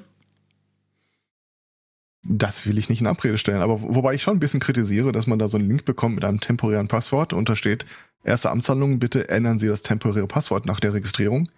[2.24, 5.12] Das will ich nicht in Abrede stellen, aber wo- wobei ich schon ein bisschen kritisiere,
[5.12, 7.86] dass man da so einen Link bekommt mit einem temporären Passwort und da steht,
[8.24, 11.50] erste Amtshandlung, bitte ändern Sie das temporäre Passwort nach der Registrierung.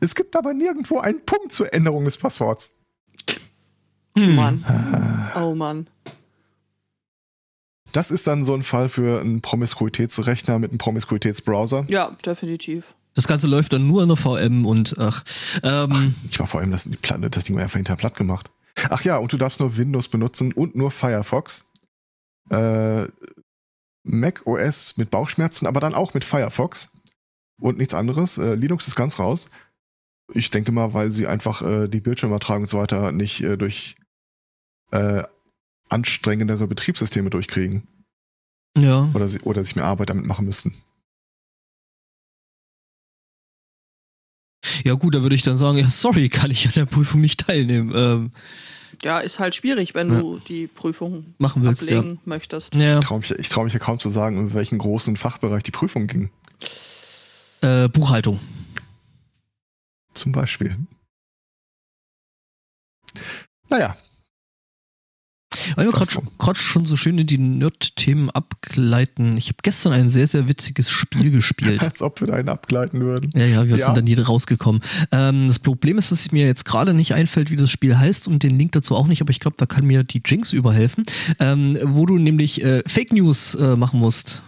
[0.00, 2.78] Es gibt aber nirgendwo einen Punkt zur Änderung des Passworts.
[4.16, 4.34] hm.
[4.34, 5.32] Mann.
[5.36, 5.88] Oh Mann.
[7.94, 11.86] Das ist dann so ein Fall für einen Promiskuitätsrechner mit einem Promiskuitätsbrowser.
[11.88, 12.94] Ja, definitiv.
[13.14, 15.24] Das Ganze läuft dann nur in der VM und ach.
[15.62, 18.50] Ähm, Ich war vor allem das, die Platte, das Ding war einfach hinter platt gemacht.
[18.90, 21.66] Ach ja, und du darfst nur Windows benutzen und nur Firefox.
[22.50, 23.06] Äh,
[24.02, 26.90] Mac OS mit Bauchschmerzen, aber dann auch mit Firefox
[27.60, 28.38] und nichts anderes.
[28.38, 29.50] Äh, Linux ist ganz raus.
[30.32, 33.94] Ich denke mal, weil sie einfach äh, die Bildschirmübertragung und so weiter nicht äh, durch
[34.90, 35.22] äh,
[35.88, 37.86] anstrengendere Betriebssysteme durchkriegen
[38.76, 39.10] ja.
[39.14, 40.74] oder, sie, oder sich mehr Arbeit damit machen müssten.
[44.82, 47.40] Ja gut, da würde ich dann sagen, ja, sorry, kann ich an der Prüfung nicht
[47.40, 47.92] teilnehmen.
[47.94, 48.32] Ähm,
[49.02, 50.20] Ja, ist halt schwierig, wenn Ja.
[50.20, 52.74] du die Prüfung machen willst, ablegen möchtest.
[52.74, 52.98] ja.
[52.98, 55.70] Ich traue mich, ich trau mich ja kaum zu sagen, in welchen großen Fachbereich die
[55.70, 56.30] Prüfung ging.
[57.62, 57.84] ja.
[57.84, 58.40] Äh, Buchhaltung.
[60.14, 60.76] Zum Beispiel.
[63.70, 63.96] Naja,
[65.76, 69.36] Weil wir gerade schon so schön in die Nerd-Themen abgleiten.
[69.36, 71.82] Ich habe gestern ein sehr, sehr witziges Spiel gespielt.
[71.82, 73.30] als ob wir da einen abgleiten würden.
[73.34, 73.86] Ja, ja, wir Ja.
[73.86, 74.82] sind dann jede rausgekommen.
[75.12, 78.42] Ähm, das Problem ist, dass mir jetzt gerade nicht einfällt, wie das Spiel heißt und
[78.42, 81.04] den Link dazu auch nicht, aber ich glaube, da kann mir die Jinx überhelfen,
[81.38, 84.42] ähm, wo du nämlich äh, Fake News äh, machen musst.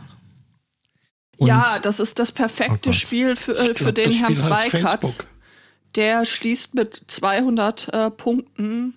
[1.38, 2.94] Und ja, das ist das Oh perfekte Gott.
[2.94, 5.18] Spiel für, äh, für glaub, den Herrn Zweikatz.
[5.94, 8.94] Der schließt mit 200 äh, Punkten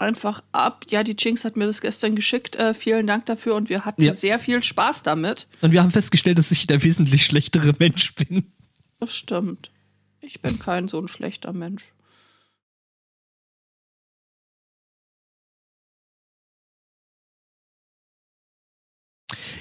[0.00, 0.84] einfach ab.
[0.88, 2.56] Ja, die Jinx hat mir das gestern geschickt.
[2.56, 4.14] Äh, vielen Dank dafür und wir hatten Ja.
[4.14, 5.46] sehr viel Spaß damit.
[5.60, 8.44] und wir haben festgestellt, dass ich der wesentlich schlechtere Mensch bin.
[8.98, 9.70] Das stimmt.
[10.20, 11.84] Ich bin kein so ein schlechter Mensch.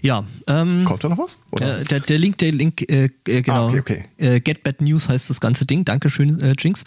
[0.02, 1.44] Ja, ähm, Kommt da noch was?
[1.52, 1.82] Oder?
[1.82, 3.68] äh, der, der Link, der Link, äh, äh, genau.
[3.68, 4.06] Ah, okay, okay.
[4.18, 5.84] Äh, Get Bad News heißt das ganze Ding.
[5.86, 6.84] Dankeschön, äh, Jinx.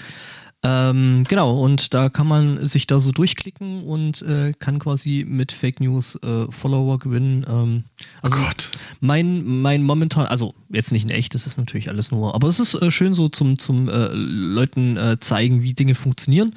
[0.65, 5.51] Ähm, genau, und da kann man sich da so durchklicken und äh, kann quasi mit
[5.51, 7.45] Fake News äh, Follower gewinnen.
[7.49, 7.85] Ähm,
[8.21, 8.71] also Gott.
[9.01, 12.61] mein, mein momentan, also jetzt nicht in echt, das ist natürlich alles nur, aber es
[12.61, 16.55] ist äh, schön so zum, zum äh, Leuten äh, zeigen, wie Dinge funktionieren.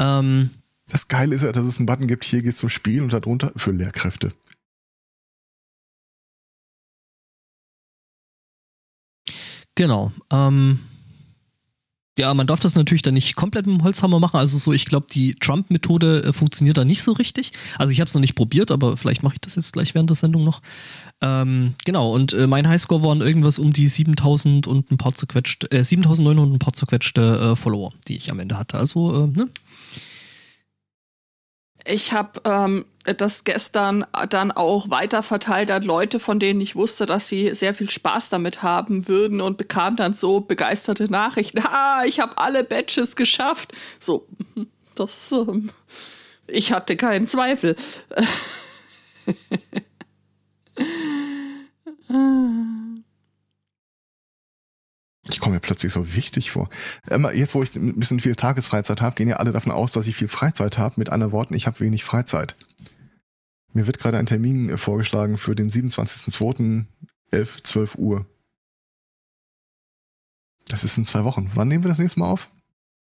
[0.00, 0.50] Ähm,
[0.88, 3.52] Das Geile ist ja, dass es einen Button gibt, hier geht's zum Spiel und darunter
[3.54, 4.32] für Lehrkräfte.
[9.76, 10.12] genau.
[10.30, 10.80] Ähm,
[12.18, 14.36] Ja, man darf das natürlich dann nicht komplett mit dem Holzhammer machen.
[14.36, 17.52] Also so, ich glaube, die Trump-Methode äh, funktioniert da nicht so richtig.
[17.78, 20.10] Also ich habe es noch nicht probiert, aber vielleicht mache ich das jetzt gleich während
[20.10, 20.60] der Sendung noch.
[21.22, 25.70] Ähm, genau, und äh, mein Highscore waren irgendwas um die 7000 und ein paar zerquetschte,
[25.70, 28.78] äh, 7900 und ein paar zerquetschte äh, Follower, die ich am Ende hatte.
[28.78, 29.48] Also, äh, ne?
[31.84, 37.06] Ich habe ähm, das gestern dann auch weiter verteilt an Leute, von denen ich wusste,
[37.06, 41.62] dass sie sehr viel Spaß damit haben würden und bekam dann so begeisterte Nachrichten.
[41.72, 43.72] Ah, ich habe alle Badges geschafft.
[43.98, 44.26] So,
[44.94, 45.70] das, ähm,
[46.46, 47.76] ich hatte keinen Zweifel.
[55.40, 56.68] Ich komme mir plötzlich so wichtig vor.
[57.32, 60.14] Jetzt, wo ich ein bisschen viel Tagesfreizeit habe, gehen ja alle davon aus, dass ich
[60.14, 60.96] viel Freizeit habe.
[60.98, 62.56] Mit anderen Worten, ich habe wenig Freizeit.
[63.72, 66.84] Mir wird gerade ein Termin äh, vorgeschlagen für den 27.02.
[67.30, 68.26] 11, 12 Uhr.
[70.68, 71.50] Das ist in zwei Wochen.
[71.54, 72.50] Wann nehmen wir das nächste Mal auf?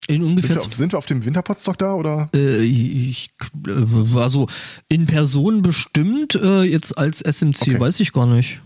[0.06, 2.28] In ungefähr Sind wir, auf, sind wir auf dem Winterpotstock da oder?
[2.34, 3.30] Äh, ich,
[3.66, 4.46] äh, also
[4.88, 7.80] in Person bestimmt, äh, jetzt als SMC Okay.
[7.80, 8.60] weiß ich gar nicht.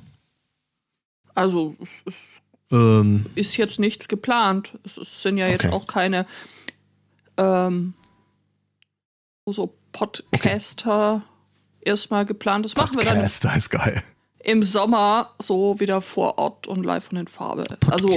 [1.37, 2.15] Also, es, es
[2.75, 4.73] Ähm, ist jetzt nichts geplant.
[4.85, 5.75] Es, sind ja jetzt Okay.
[5.75, 6.27] auch keine
[7.37, 7.95] ähm,
[9.47, 11.23] so Podcaster
[11.81, 12.65] erstmal geplant.
[12.65, 14.03] Das machen wir dann ist geil.
[14.41, 17.65] im Sommer so wieder vor Ort und live und in Farbe.
[17.91, 18.11] Also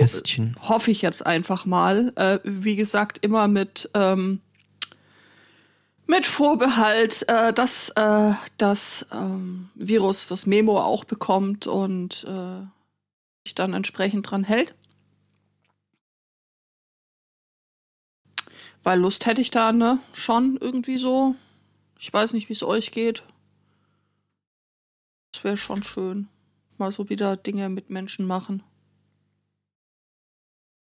[0.67, 2.11] hoffe ich jetzt einfach mal.
[2.15, 4.41] Äh, wie gesagt, immer mit, ähm,
[6.07, 12.65] mit Vorbehalt, äh, dass äh, das ähm, Virus das Memo auch bekommt und äh,
[13.47, 14.75] sich dann entsprechend dran hält.
[18.83, 21.35] Weil Lust hätte ich da, ne, schon irgendwie so.
[21.99, 23.23] Ich weiß nicht, wie es euch geht.
[25.31, 26.27] Das wäre schon schön.
[26.77, 28.63] Mal so wieder Dinge mit Menschen machen.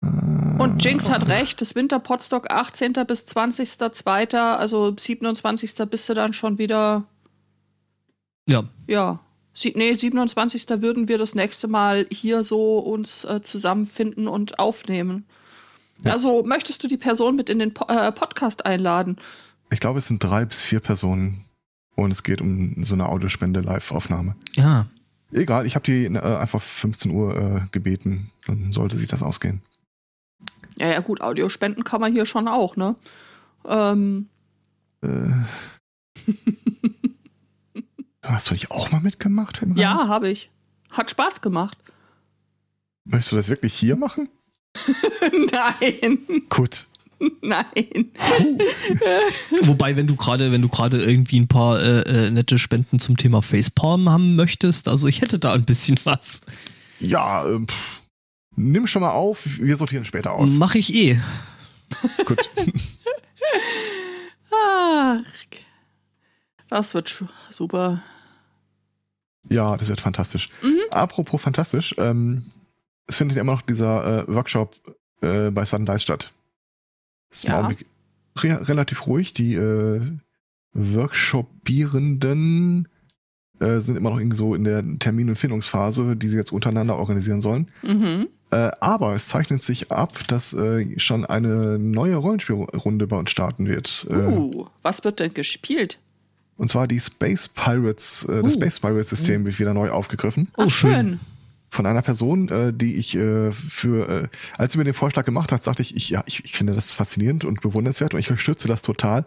[0.01, 2.93] Und Jinx hat recht, das Winterpotstock 18.
[3.07, 5.73] bis 20.02., also 27.
[5.89, 7.05] bist du dann schon wieder,
[8.47, 9.19] ja, ja,
[9.59, 10.69] sie, nee, 27.
[10.81, 15.25] würden wir das nächste Mal hier so uns äh, zusammenfinden und aufnehmen.
[16.03, 16.13] Ja.
[16.13, 19.17] Also möchtest du die Person mit in den po äh, Podcast einladen?
[19.69, 21.43] Ich glaube, es sind drei bis vier Personen
[21.95, 24.35] und es geht um so eine Audiospende-Live-Aufnahme.
[24.55, 24.87] ja.
[25.31, 28.31] Egal, ich habe die äh, einfach 15 Uhr äh, gebeten.
[28.47, 29.61] Dann sollte sich das ausgehen.
[30.77, 32.95] Ja, ja, gut, Audiospenden kann man hier schon auch, ne?
[33.67, 34.27] Ähm,
[35.03, 35.29] Äh,
[38.33, 39.61] hast du nicht auch mal mitgemacht?
[39.75, 40.49] Ja, habe ich.
[40.89, 41.77] Hat Spaß gemacht.
[43.05, 44.29] Möchtest du das wirklich hier machen?
[45.51, 46.87] Nein, Gut.
[47.41, 48.11] nein.
[49.63, 53.17] Wobei, wenn du gerade, wenn du gerade irgendwie ein paar äh, äh, nette Spenden zum
[53.17, 56.41] Thema Facepalm haben möchtest, also ich hätte da ein bisschen was.
[56.99, 58.01] Ja, ähm, pff,
[58.55, 59.59] nimm schon mal auf.
[59.59, 60.53] Wir sortieren später aus.
[60.55, 61.19] Mache ich eh.
[62.25, 62.49] Gut.
[64.51, 65.23] Ach,
[66.69, 68.01] das wird super.
[69.49, 70.49] Ja, das wird fantastisch.
[70.91, 72.43] Apropos fantastisch, ähm,
[73.07, 74.75] es findet ja immer noch dieser äh, Workshop
[75.21, 76.31] äh, bei Sudden Dice statt.
[77.31, 77.59] Ist Ja.
[77.59, 77.85] Augenblick
[78.37, 79.33] re relativ ruhig.
[79.33, 80.01] Die äh,
[80.73, 82.87] Workshopierenden
[83.59, 86.97] äh, sind immer noch irgendwie so in der Termin- und Findungsphase, die sie jetzt untereinander
[86.97, 87.69] organisieren sollen.
[87.83, 88.27] Mhm.
[88.51, 93.67] Äh, aber es zeichnet sich ab, dass äh, schon eine neue Rollenspielrunde bei uns starten
[93.67, 94.07] wird.
[94.09, 95.99] Äh, Uh, was wird denn gespielt?
[96.59, 98.59] Und zwar die Space Pirates, äh, das Uh.
[98.59, 100.49] Space Pirates System wird wieder neu aufgegriffen.
[100.57, 101.19] Oh, Ach, schön.
[101.71, 105.51] von einer Person, äh, die ich äh, für, äh, als sie mir den Vorschlag gemacht
[105.51, 108.67] hat, sagte ich, ich ja, ich, ich finde das faszinierend und bewundernswert und ich unterstütze
[108.67, 109.25] das total.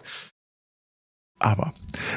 [1.39, 1.73] Aber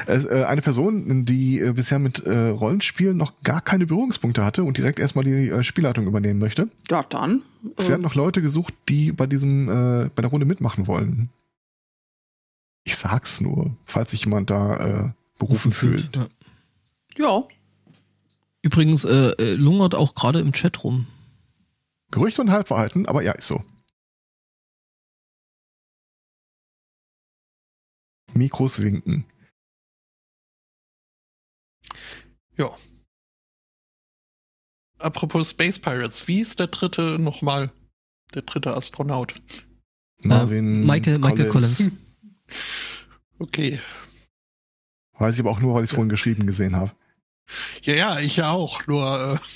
[0.06, 4.76] äh, eine Person, die äh, bisher mit äh, Rollenspielen noch gar keine Berührungspunkte hatte und
[4.76, 6.68] direkt erstmal die äh, Spielleitung übernehmen möchte.
[6.90, 7.42] Ja, dann.
[7.76, 11.30] Es werden noch Leute gesucht, die bei diesem, äh, bei der Runde mitmachen wollen.
[12.86, 14.76] Ich sag's nur, falls sich jemand da
[15.08, 16.16] äh, berufen fühlt.
[17.16, 17.42] Ja.
[18.62, 21.08] Übrigens äh, äh, lungert auch gerade im Chat rum.
[22.12, 23.64] Gerüchte und Halbwahrheiten, aber ja, ist so.
[28.34, 29.24] Mikros winken.
[32.56, 32.72] Ja.
[34.98, 37.72] Apropos Space Pirates, wie ist der dritte nochmal?
[38.34, 39.34] Der dritte Astronaut.
[40.22, 41.90] Marvin Michael- Michael Collins.
[43.38, 43.80] Okay.
[45.18, 46.92] Weiß ich aber auch nur, weil ich es vorhin geschrieben gesehen habe.
[47.82, 48.86] Ja, ja, ich ja auch.
[48.86, 49.46] Nur, äh,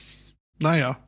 [0.59, 1.03] naja.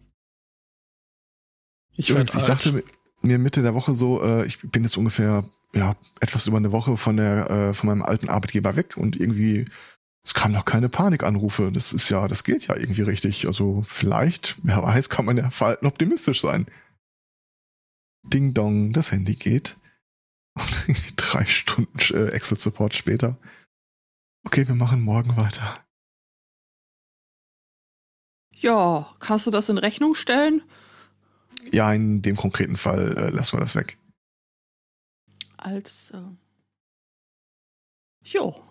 [1.95, 2.85] Ich, Übrigens, ich dachte mi-
[3.23, 6.97] mir Mitte der Woche so, äh, ich bin jetzt ungefähr ja etwas über eine Woche
[6.97, 9.66] von der äh, von meinem alten Arbeitgeber weg und irgendwie
[10.25, 11.71] es kamen noch keine Panikanrufe.
[11.73, 13.47] Das ist ja, das geht ja irgendwie richtig.
[13.47, 16.66] Also vielleicht, wer weiß, kann man ja verhalten optimistisch sein.
[18.25, 19.77] Ding Dong, das Handy geht.
[20.87, 23.37] Und drei Stunden äh, Excel-Support später.
[24.45, 25.75] Okay, wir machen morgen weiter.
[28.55, 30.62] Ja, kannst du das in Rechnung stellen?
[31.71, 33.99] Ja, in dem konkreten Fall äh, lassen wir das weg.
[35.57, 36.11] Als.
[36.11, 36.23] Äh
[38.25, 38.62] jo.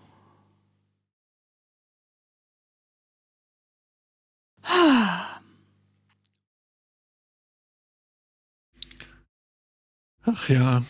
[10.23, 10.81] Ach ja.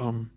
[0.00, 0.30] Ähm,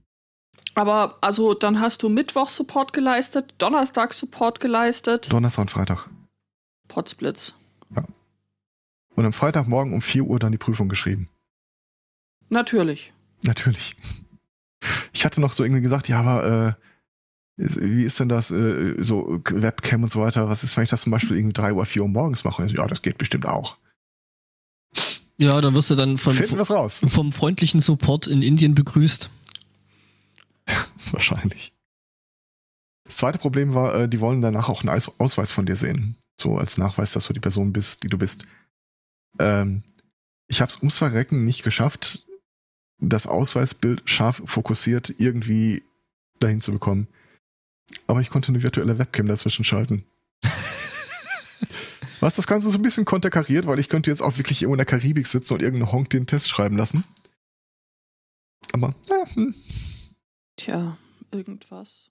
[0.76, 6.10] Aber also dann hast du Mittwoch Support geleistet, Donnerstag Support geleistet, Donnerstag und Freitag.
[6.88, 7.54] Potsblitz.
[9.16, 11.28] Und am Freitagmorgen um 4 Uhr dann die Prüfung geschrieben.
[12.50, 13.14] Natürlich.
[13.44, 13.96] Natürlich.
[15.12, 16.78] Ich hatte noch so irgendwie gesagt, ja, aber
[17.58, 20.90] äh, wie ist denn das, äh, so Webcam und so weiter, was ist, wenn ich
[20.90, 22.62] das zum Beispiel irgendwie 3 Uhr, 4 Uhr morgens mache?
[22.62, 23.76] Und ja, das geht bestimmt auch.
[25.38, 27.06] Ja, dann wirst du dann von, raus.
[27.10, 29.30] vom freundlichen Support in Indien begrüßt.
[31.14, 31.74] Wahrscheinlich.
[33.06, 36.16] Das zweite Problem war, äh, die wollen danach auch einen Eis- Ausweis von dir sehen.
[36.40, 38.44] So als Nachweis, dass du die Person bist, die du bist.
[39.40, 39.84] Ähm,
[40.48, 42.28] ich habe es ums Verrecken nicht geschafft,
[43.00, 45.84] das Ausweisbild scharf fokussiert irgendwie
[46.40, 47.08] dahin zu bekommen.
[48.08, 50.06] Aber ich konnte eine virtuelle Webcam dazwischen schalten.
[52.20, 54.80] Was das Ganze so ein bisschen konterkariert, weil ich könnte jetzt auch wirklich irgendwo in
[54.80, 57.04] der Karibik sitzen und irgendeinen Honk den Test schreiben lassen.
[58.74, 59.56] Aber, äh, hm.
[60.60, 60.98] Tja,
[61.32, 62.10] irgendwas.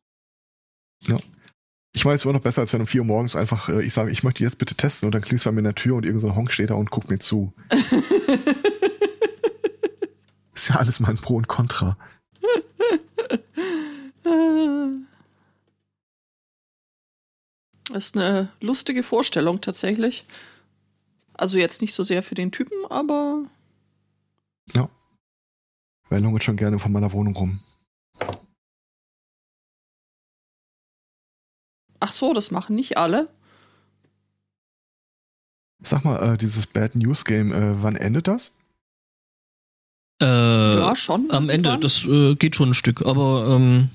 [1.92, 3.92] Ich meine, es wäre noch besser, als wenn um 4 Uhr morgens einfach, äh, ich
[3.92, 5.96] sage, ich möchte jetzt bitte testen und dann klingst du bei mir in der Tür
[5.96, 7.52] und irgendein so ein Honk steht da und guckt mir zu.
[10.54, 11.98] Ist ja alles mal ein Pro und Contra.
[17.90, 20.24] Das ist eine lustige Vorstellung tatsächlich.
[21.34, 23.44] Also jetzt nicht so sehr für den Typen, aber
[26.08, 27.60] Wer lungert schon gerne von meiner Wohnung rum?
[32.08, 33.28] Ach so, das machen nicht alle.
[35.80, 38.58] Sag mal, äh, dieses Bad News Game, äh, wann endet das?
[40.20, 40.24] Äh,
[40.78, 41.30] ja, schon.
[41.30, 41.80] am Ende, irgendwann.
[41.82, 43.90] das äh, geht schon ein Stück, aber ähm,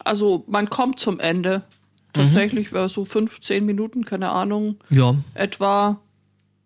[0.00, 1.62] Also man kommt zum Ende.
[2.12, 5.14] Tatsächlich wäre so 15 Minuten, keine Ahnung, ja.
[5.34, 6.00] etwa.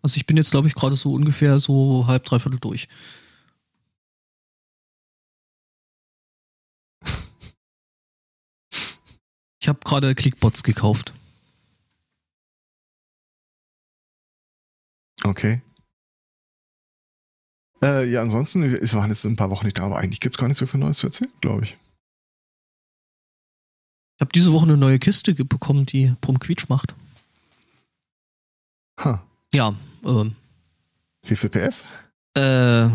[0.01, 2.87] Also ich bin jetzt, glaube ich, gerade so ungefähr so halb, dreiviertel durch.
[9.63, 11.13] Ich habe gerade Clickbots gekauft.
[15.23, 15.61] Okay.
[17.81, 20.49] Äh, ja, ansonsten, wir waren jetzt ein paar Wochen nicht da, aber eigentlich gibt's gar
[20.49, 21.77] nicht so viel Neues zu erzählen, glaube ich.
[24.17, 26.93] Ich habe diese Woche eine neue Kiste bekommen, die Prum Quietsch macht.
[28.99, 29.25] Ha.
[29.53, 30.35] Ja, ähm,
[31.25, 31.85] Wie viel PS?
[32.33, 32.89] äh,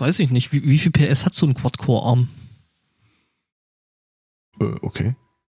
[0.00, 0.50] weiß ich nicht.
[0.50, 2.28] Wie, wie viel PS hat so ein Quad-Core-Arm?
[4.58, 5.14] Äh, okay.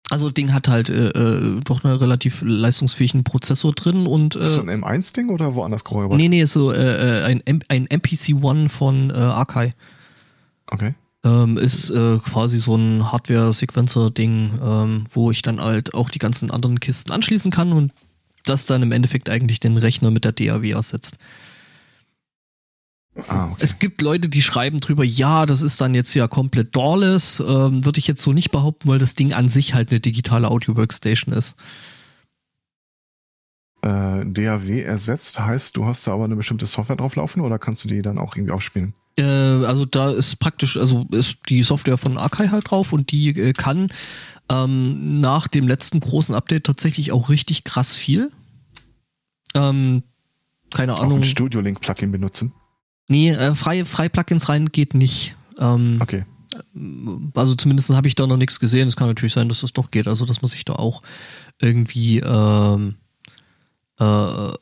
[0.09, 4.53] Also, Ding hat halt äh, äh, doch einen relativ leistungsfähigen Prozessor drin und Ist das
[4.55, 6.17] so äh, ein M1-Ding oder woanders geräubert?
[6.17, 9.73] nee, nee, so äh, äh, ein, M ein MPC-1 von äh, Akai.
[10.67, 10.95] Okay.
[11.23, 16.49] Ähm, ist äh, quasi so ein Hardware-Sequencer-Ding, ähm, wo ich dann halt auch die ganzen
[16.49, 17.91] anderen Kisten anschließen kann und
[18.45, 21.17] das dann im Endeffekt eigentlich den Rechner mit der DAW ersetzt.
[23.27, 23.59] Ah, okay.
[23.59, 27.39] Es gibt Leute, die schreiben drüber, ja, das ist dann jetzt ja komplett doorless.
[27.39, 30.49] Ähm, Würde ich jetzt so nicht behaupten, weil das Ding an sich halt eine digitale
[30.49, 31.55] Audio-Workstation ist.
[33.81, 37.83] Äh, DAW ersetzt heißt, du hast da aber eine bestimmte Software drauf laufen oder kannst
[37.83, 38.93] du die dann auch irgendwie aufspielen?
[39.17, 43.29] Äh, also da ist praktisch, also ist die Software von Akai halt drauf und die
[43.29, 43.89] äh, kann
[44.51, 48.31] ähm, nach dem letzten großen Update tatsächlich auch richtig krass viel.
[49.55, 50.03] Ähm,
[50.73, 51.19] keine Auch Ahnung.
[51.19, 52.53] ein Studio Link Plugin benutzen?
[53.09, 55.35] Nee, äh, freie, freie Plugins rein geht nicht.
[55.59, 56.23] Ähm, Okay.
[57.35, 58.87] also zumindest habe ich da noch nichts gesehen.
[58.87, 60.07] Es kann natürlich sein, dass das doch geht.
[60.07, 61.01] Also dass man sich da auch
[61.59, 62.95] irgendwie ähm,
[63.99, 64.03] äh,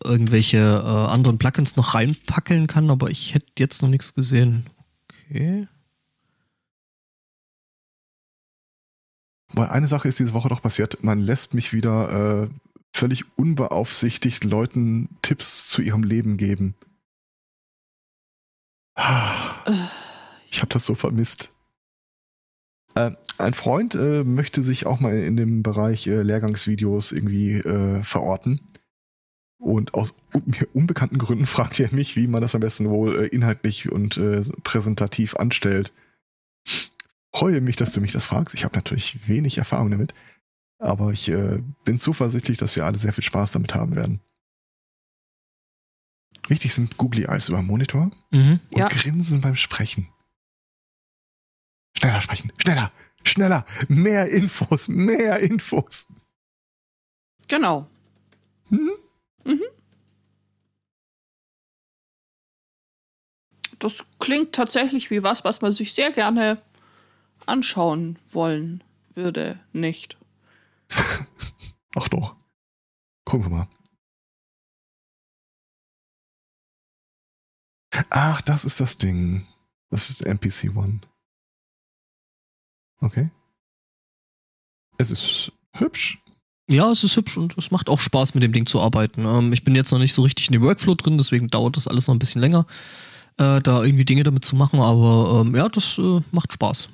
[0.04, 4.66] irgendwelche äh, anderen Plugins noch reinpackeln kann, aber ich hätte jetzt noch nichts gesehen.
[5.30, 5.68] Okay.
[9.54, 12.50] Weil eine Sache ist diese Woche doch passiert, man lässt mich wieder äh,
[12.94, 16.76] völlig unbeaufsichtigt Leuten Tipps zu ihrem Leben geben.
[20.50, 21.52] Ich habe das so vermisst.
[22.98, 27.62] Äh, ein Freund äh, möchte sich auch mal in dem Bereich äh, Lehrgangsvideos irgendwie
[28.02, 28.62] verorten.
[29.60, 30.14] Und aus
[30.46, 34.20] mir unbekannten Gründen fragt er mich, wie man das am besten wohl inhaltlich und
[34.64, 35.94] präsentativ anstellt.
[37.34, 38.56] Freue mich, dass du mich das fragst.
[38.56, 40.14] Ich habe natürlich wenig Erfahrung damit.
[40.80, 41.32] Aber ich
[41.86, 44.22] bin zuversichtlich, dass wir alle sehr viel Spaß damit haben werden.
[46.48, 48.60] Wichtig sind Googly Eyes über dem Monitor Mhm.
[48.72, 48.88] und Ja.
[48.88, 50.08] Grinsen beim Sprechen.
[51.98, 52.92] Schneller sprechen, schneller,
[53.24, 56.14] schneller, mehr Infos, mehr Infos.
[57.48, 57.88] Genau.
[58.70, 58.92] Mhm.
[63.80, 66.62] Das klingt tatsächlich wie was, was man sich sehr gerne
[67.46, 68.84] anschauen wollen
[69.14, 69.60] würde.
[69.72, 70.18] Nicht.
[71.96, 72.36] Ach doch.
[73.24, 73.68] Gucken wir mal.
[78.10, 79.46] Ach, das ist das Ding.
[79.90, 81.00] Das ist NPC One.
[83.00, 83.30] Okay.
[84.98, 86.20] Es ist hübsch.
[86.70, 89.26] Ja, es ist hübsch und es macht auch Spaß, mit dem Ding zu arbeiten.
[89.26, 91.88] Ähm, ich bin jetzt noch nicht so richtig in dem Workflow drin, deswegen dauert das
[91.88, 92.66] alles noch ein bisschen länger,
[93.38, 96.90] äh, da irgendwie Dinge damit zu machen, aber ähm, ja, das äh, macht Spaß.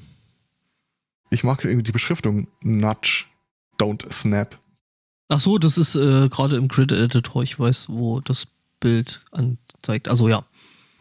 [1.31, 3.25] Ich mag irgendwie die Beschriftung Nudge,
[3.79, 4.59] don't snap.
[5.29, 8.47] Ach so, das ist äh, gerade im Grid Editor, ich weiß, wo das
[8.79, 10.07] Bild anzeigt.
[10.07, 10.45] Also ja.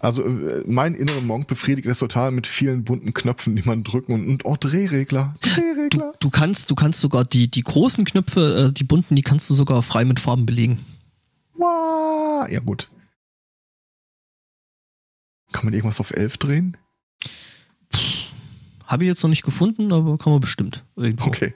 [0.03, 4.13] Also äh, mein innerer Monk befriedigt es total mit vielen bunten Knöpfen, die man drücken
[4.13, 5.37] und, und oh, Drehregler.
[5.41, 6.15] Du, Drehregler.
[6.19, 9.55] du kannst, du kannst sogar die, die großen Knöpfe, äh, die bunten, die kannst du
[9.55, 10.85] sogar frei mit Farben belegen.
[11.55, 12.49] Wow.
[12.51, 12.91] Ja, gut.
[15.53, 16.77] Kann man irgendwas auf 11 drehen?
[18.87, 20.85] Habe ich jetzt noch nicht gefunden, aber kann man bestimmt.
[20.97, 21.29] Irgendwo.
[21.29, 21.55] Okay.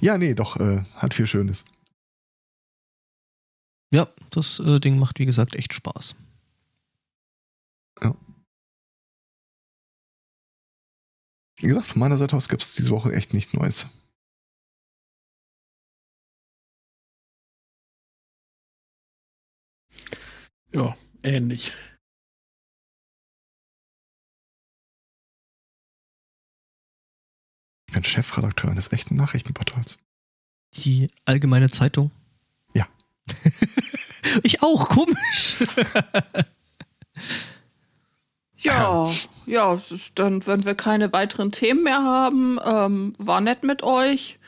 [0.00, 1.64] Ja, nee, doch, äh, hat viel Schönes.
[3.92, 6.16] Ja, das äh, Ding macht, wie gesagt, echt Spaß.
[11.58, 13.86] Wie gesagt, von meiner Seite aus gibt es diese Woche echt nichts Neues.
[20.72, 21.72] Ja, ähnlich.
[27.88, 29.96] Ich bin Chefredakteur eines echten Nachrichtenportals.
[30.74, 32.10] Die allgemeine Zeitung?
[32.74, 32.86] Ja.
[34.42, 35.64] ich auch, komisch.
[38.66, 39.10] Ja,
[39.46, 39.80] ja,
[40.14, 44.38] dann, wenn wir keine weiteren Themen mehr haben, ähm, war nett mit euch.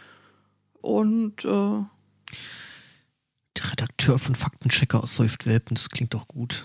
[0.80, 1.84] Und äh,
[3.56, 6.64] Der Redakteur von Faktenchecker aus säuft Welpen, das klingt doch gut.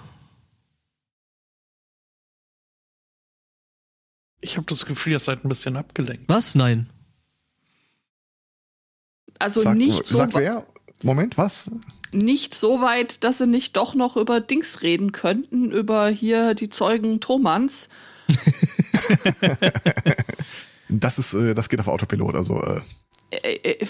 [4.42, 6.28] Ich habe das Gefühl, ihr seid ein bisschen abgelenkt.
[6.28, 6.54] Was?
[6.54, 6.90] Nein.
[9.40, 10.66] also Sag, nicht, so sagt wer?
[11.04, 11.70] Moment, was?
[12.14, 16.70] nicht so weit, dass sie nicht doch noch über Dings reden könnten, über hier die
[16.70, 17.90] Zeugen Thomans.
[20.90, 22.82] Das ist, äh, das geht auf Autopilot, also äh,
[23.32, 23.88] Äh, äh,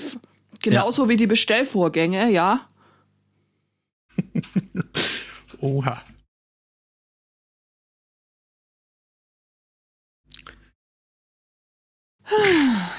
[0.62, 2.66] genauso wie die Bestellvorgänge, ja.
[5.60, 6.02] Oha.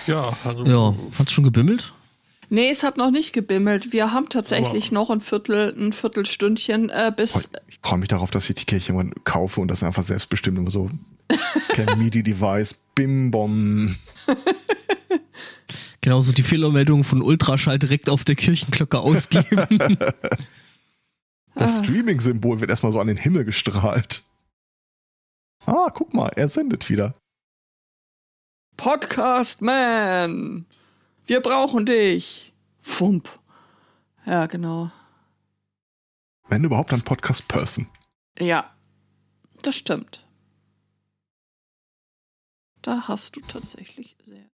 [0.06, 0.64] Ja, also.
[0.66, 1.94] Ja, hat's schon gebimmelt?
[2.54, 3.92] Nee, es hat noch nicht gebimmelt.
[3.92, 7.50] Wir haben tatsächlich noch ein Viertel, ein Viertelstündchen äh, bis.
[7.66, 10.70] ich freue mich darauf, dass ich die Kirche irgendwann kaufe und das einfach selbstbestimmt immer
[10.70, 10.88] so
[11.70, 13.92] kein MIDI-Device, bim bom.
[16.00, 19.98] Genauso die Fehlermeldung von Ultraschall direkt auf der Kirchenglocke ausgeben.
[21.56, 21.84] Das Ah.
[21.84, 24.24] Streaming-Symbol wird erstmal so an den Himmel gestrahlt.
[25.66, 27.14] Ah, guck mal, er sendet wieder.
[28.76, 30.66] Podcast Man!
[31.26, 32.52] Wir brauchen dich!
[32.80, 33.30] Fump.
[34.26, 34.90] Ja, genau.
[36.48, 37.88] Wenn überhaupt ein Podcast-Person.
[38.38, 38.74] Ja,
[39.62, 40.26] das stimmt.
[42.82, 44.50] Da hast du tatsächlich sehr.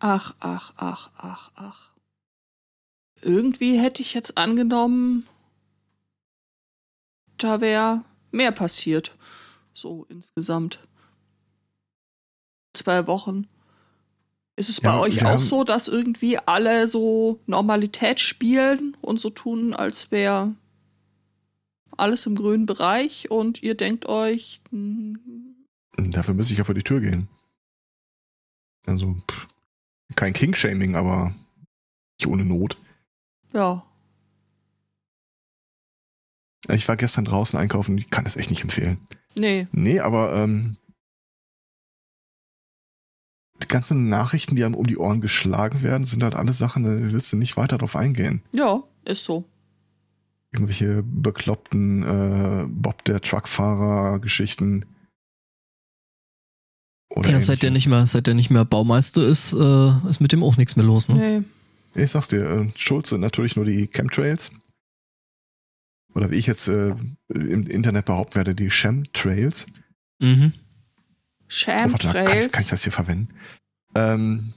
[0.00, 1.92] Ach, ach, ach, ach, ach.
[3.22, 5.28] Irgendwie hätte ich jetzt angenommen,
[7.38, 9.16] da wäre mehr passiert.
[9.74, 10.80] So insgesamt.
[12.76, 13.46] Zwei Wochen.
[14.56, 19.28] Ist es bei Ja, euch auch so, dass irgendwie alle so Normalität spielen und so
[19.30, 20.54] tun, als wäre
[21.96, 25.18] alles im grünen Bereich und ihr denkt euch, hm,
[25.98, 27.28] Dafür müsste ich ja vor die Tür gehen.
[28.86, 29.46] Also, pff,
[30.14, 31.32] kein King-Shaming, aber
[32.18, 32.76] nicht ohne Not.
[33.52, 33.82] ja,
[36.68, 38.98] Ich war gestern draußen einkaufen, ich kann das echt nicht empfehlen.
[39.38, 40.76] nee, Nee, aber ähm,
[43.66, 47.12] die ganzen Nachrichten, die einem um die Ohren geschlagen werden, sind halt alle Sachen, da
[47.12, 48.42] willst du nicht weiter drauf eingehen.
[48.52, 49.44] ja, ist so.
[50.52, 54.86] Irgendwelche bekloppten äh, Bob der Truckfahrer-Geschichten.
[57.10, 60.32] Oder ja, seit der nicht mehr, seit der nicht mehr Baumeister ist, äh, ist mit
[60.32, 61.44] dem auch nichts mehr los, ne?
[61.94, 62.02] Nee.
[62.02, 64.50] Ich sag's dir, äh, schuld sind natürlich nur die Chemtrails.
[66.14, 66.94] Oder wie ich jetzt äh,
[67.28, 69.66] im Internet behaupten werde, die Chemtrails.
[70.20, 70.52] Mhm.
[71.48, 72.52] Warte, kann, ich, Chemtrails.
[72.52, 73.28] kann ich das hier verwenden?
[73.94, 74.52] Ähm,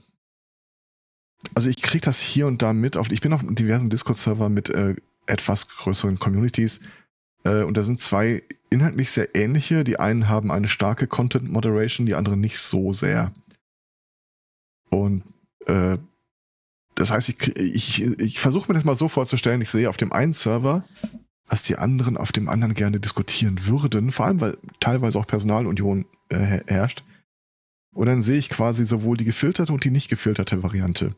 [1.54, 2.96] also ich kriege das hier und da mit.
[2.96, 4.94] Auf, ich bin auf diversen Discord-Server mit äh,
[5.26, 6.80] etwas größeren Communities.
[7.44, 9.84] Äh, und da sind zwei inhaltlich sehr ähnliche.
[9.84, 13.32] Die einen haben eine starke Content Moderation, die anderen nicht so sehr.
[14.90, 15.22] Und
[15.66, 15.98] äh,
[16.94, 20.12] das heißt, ich, ich, ich versuche mir das mal so vorzustellen, ich sehe auf dem
[20.12, 20.84] einen Server,
[21.50, 26.06] was die anderen auf dem anderen gerne diskutieren würden, vor allem weil teilweise auch Personalunion
[26.28, 27.02] äh, her- herrscht.
[27.92, 31.12] Und dann sehe ich quasi sowohl die gefilterte und die nicht gefilterte Variante.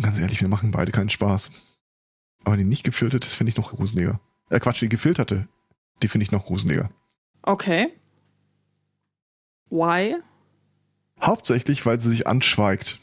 [0.00, 1.78] Ganz ehrlich, mir machen beide keinen Spaß.
[2.42, 4.20] Aber die nicht gefilterte finde ich noch gruseliger.
[4.50, 5.46] Äh, Quatsch, die gefilterte,
[6.02, 6.90] die finde ich noch gruseliger.
[7.42, 7.92] Okay.
[9.70, 10.16] Why?
[11.20, 12.98] Hauptsächlich, weil sie sich anschweigt.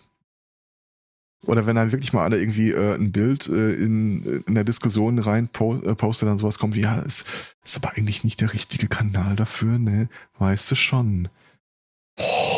[1.48, 5.18] Oder wenn dann wirklich mal einer irgendwie äh, ein Bild äh, in, in der Diskussion
[5.18, 8.54] rein po äh, postet, dann sowas kommt wie, ja, es ist aber eigentlich nicht der
[8.54, 10.08] richtige Kanal dafür, ne?
[10.38, 11.30] Weißt du schon.
[12.20, 12.52] Oh.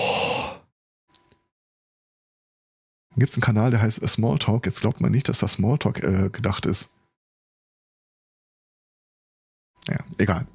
[3.12, 4.66] Dann gibt's einen Kanal, der heißt Smalltalk.
[4.66, 6.98] Jetzt glaubt man nicht, dass das Smalltalk äh, gedacht ist.
[9.88, 10.46] Ja, egal.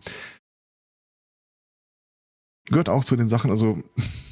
[2.66, 3.82] Gehört auch zu den Sachen, also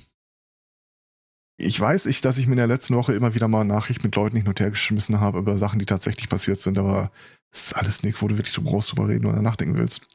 [1.58, 4.16] ich weiß, ich, dass ich mir in der letzten Woche immer wieder mal Nachrichten mit
[4.16, 7.10] Leuten hin und her geschmissen habe über Sachen, die tatsächlich passiert sind, aber
[7.50, 10.06] es ist alles nichts, wo du wirklich drüber brauchst drüber reden oder nachdenken willst.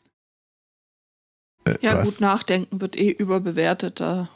[1.66, 2.12] Äh, Ja, was?
[2.16, 4.00] gut, nachdenken wird eh überbewertet.
[4.00, 4.30] Da.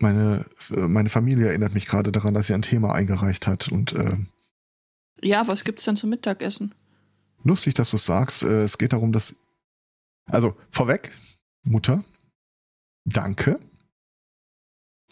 [0.00, 3.92] meine, äh, meine Familie erinnert mich gerade daran, dass sie ein Thema eingereicht hat und
[3.92, 4.16] äh,
[5.22, 6.74] Ja, was gibt's denn zum Mittagessen?
[7.46, 8.42] lustig, dass du es sagst.
[8.42, 9.36] Äh, es geht darum, dass.
[10.26, 11.10] Also, vorweg,
[11.62, 12.02] Mutter,
[13.04, 13.60] danke.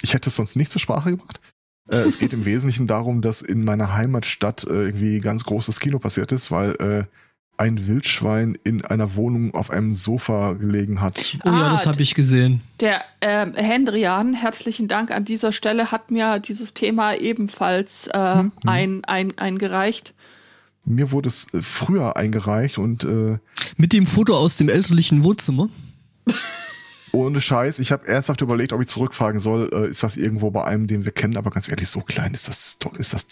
[0.03, 1.41] Ich hätte es sonst nicht zur Sprache gebracht.
[1.89, 5.99] Äh, es geht im Wesentlichen darum, dass in meiner Heimatstadt äh, irgendwie ganz großes Kino
[5.99, 7.05] passiert ist, weil äh,
[7.59, 11.37] ein Wildschwein in einer Wohnung auf einem Sofa gelegen hat.
[11.45, 12.61] Oh ja, Ah, das habe ich gesehen.
[12.81, 18.53] Der ähm, Hendrian, herzlichen Dank an dieser Stelle, hat mir dieses Thema ebenfalls äh, Mhm.
[18.67, 20.15] ein, ein, eingereicht.
[20.85, 23.39] Mir wurde es äh, früher eingereicht und äh,
[23.77, 25.69] Mit dem Foto aus dem elterlichen Wohnzimmer.
[27.13, 30.65] ohne Scheiß, ich habe ernsthaft überlegt, ob ich zurückfragen soll, äh, ist das irgendwo bei
[30.65, 33.29] einem, den wir kennen, aber ganz ehrlich, so klein ist das doch, ist das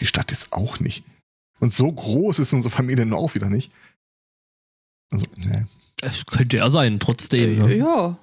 [0.00, 1.04] die Stadt jetzt auch nicht.
[1.60, 3.70] Und so groß ist unsere Familie nun auch wieder nicht.
[5.12, 5.68] Also, ne.
[6.00, 7.58] Es könnte er sein, trotzdem.
[7.58, 7.74] Ne?
[7.76, 8.18] Ja.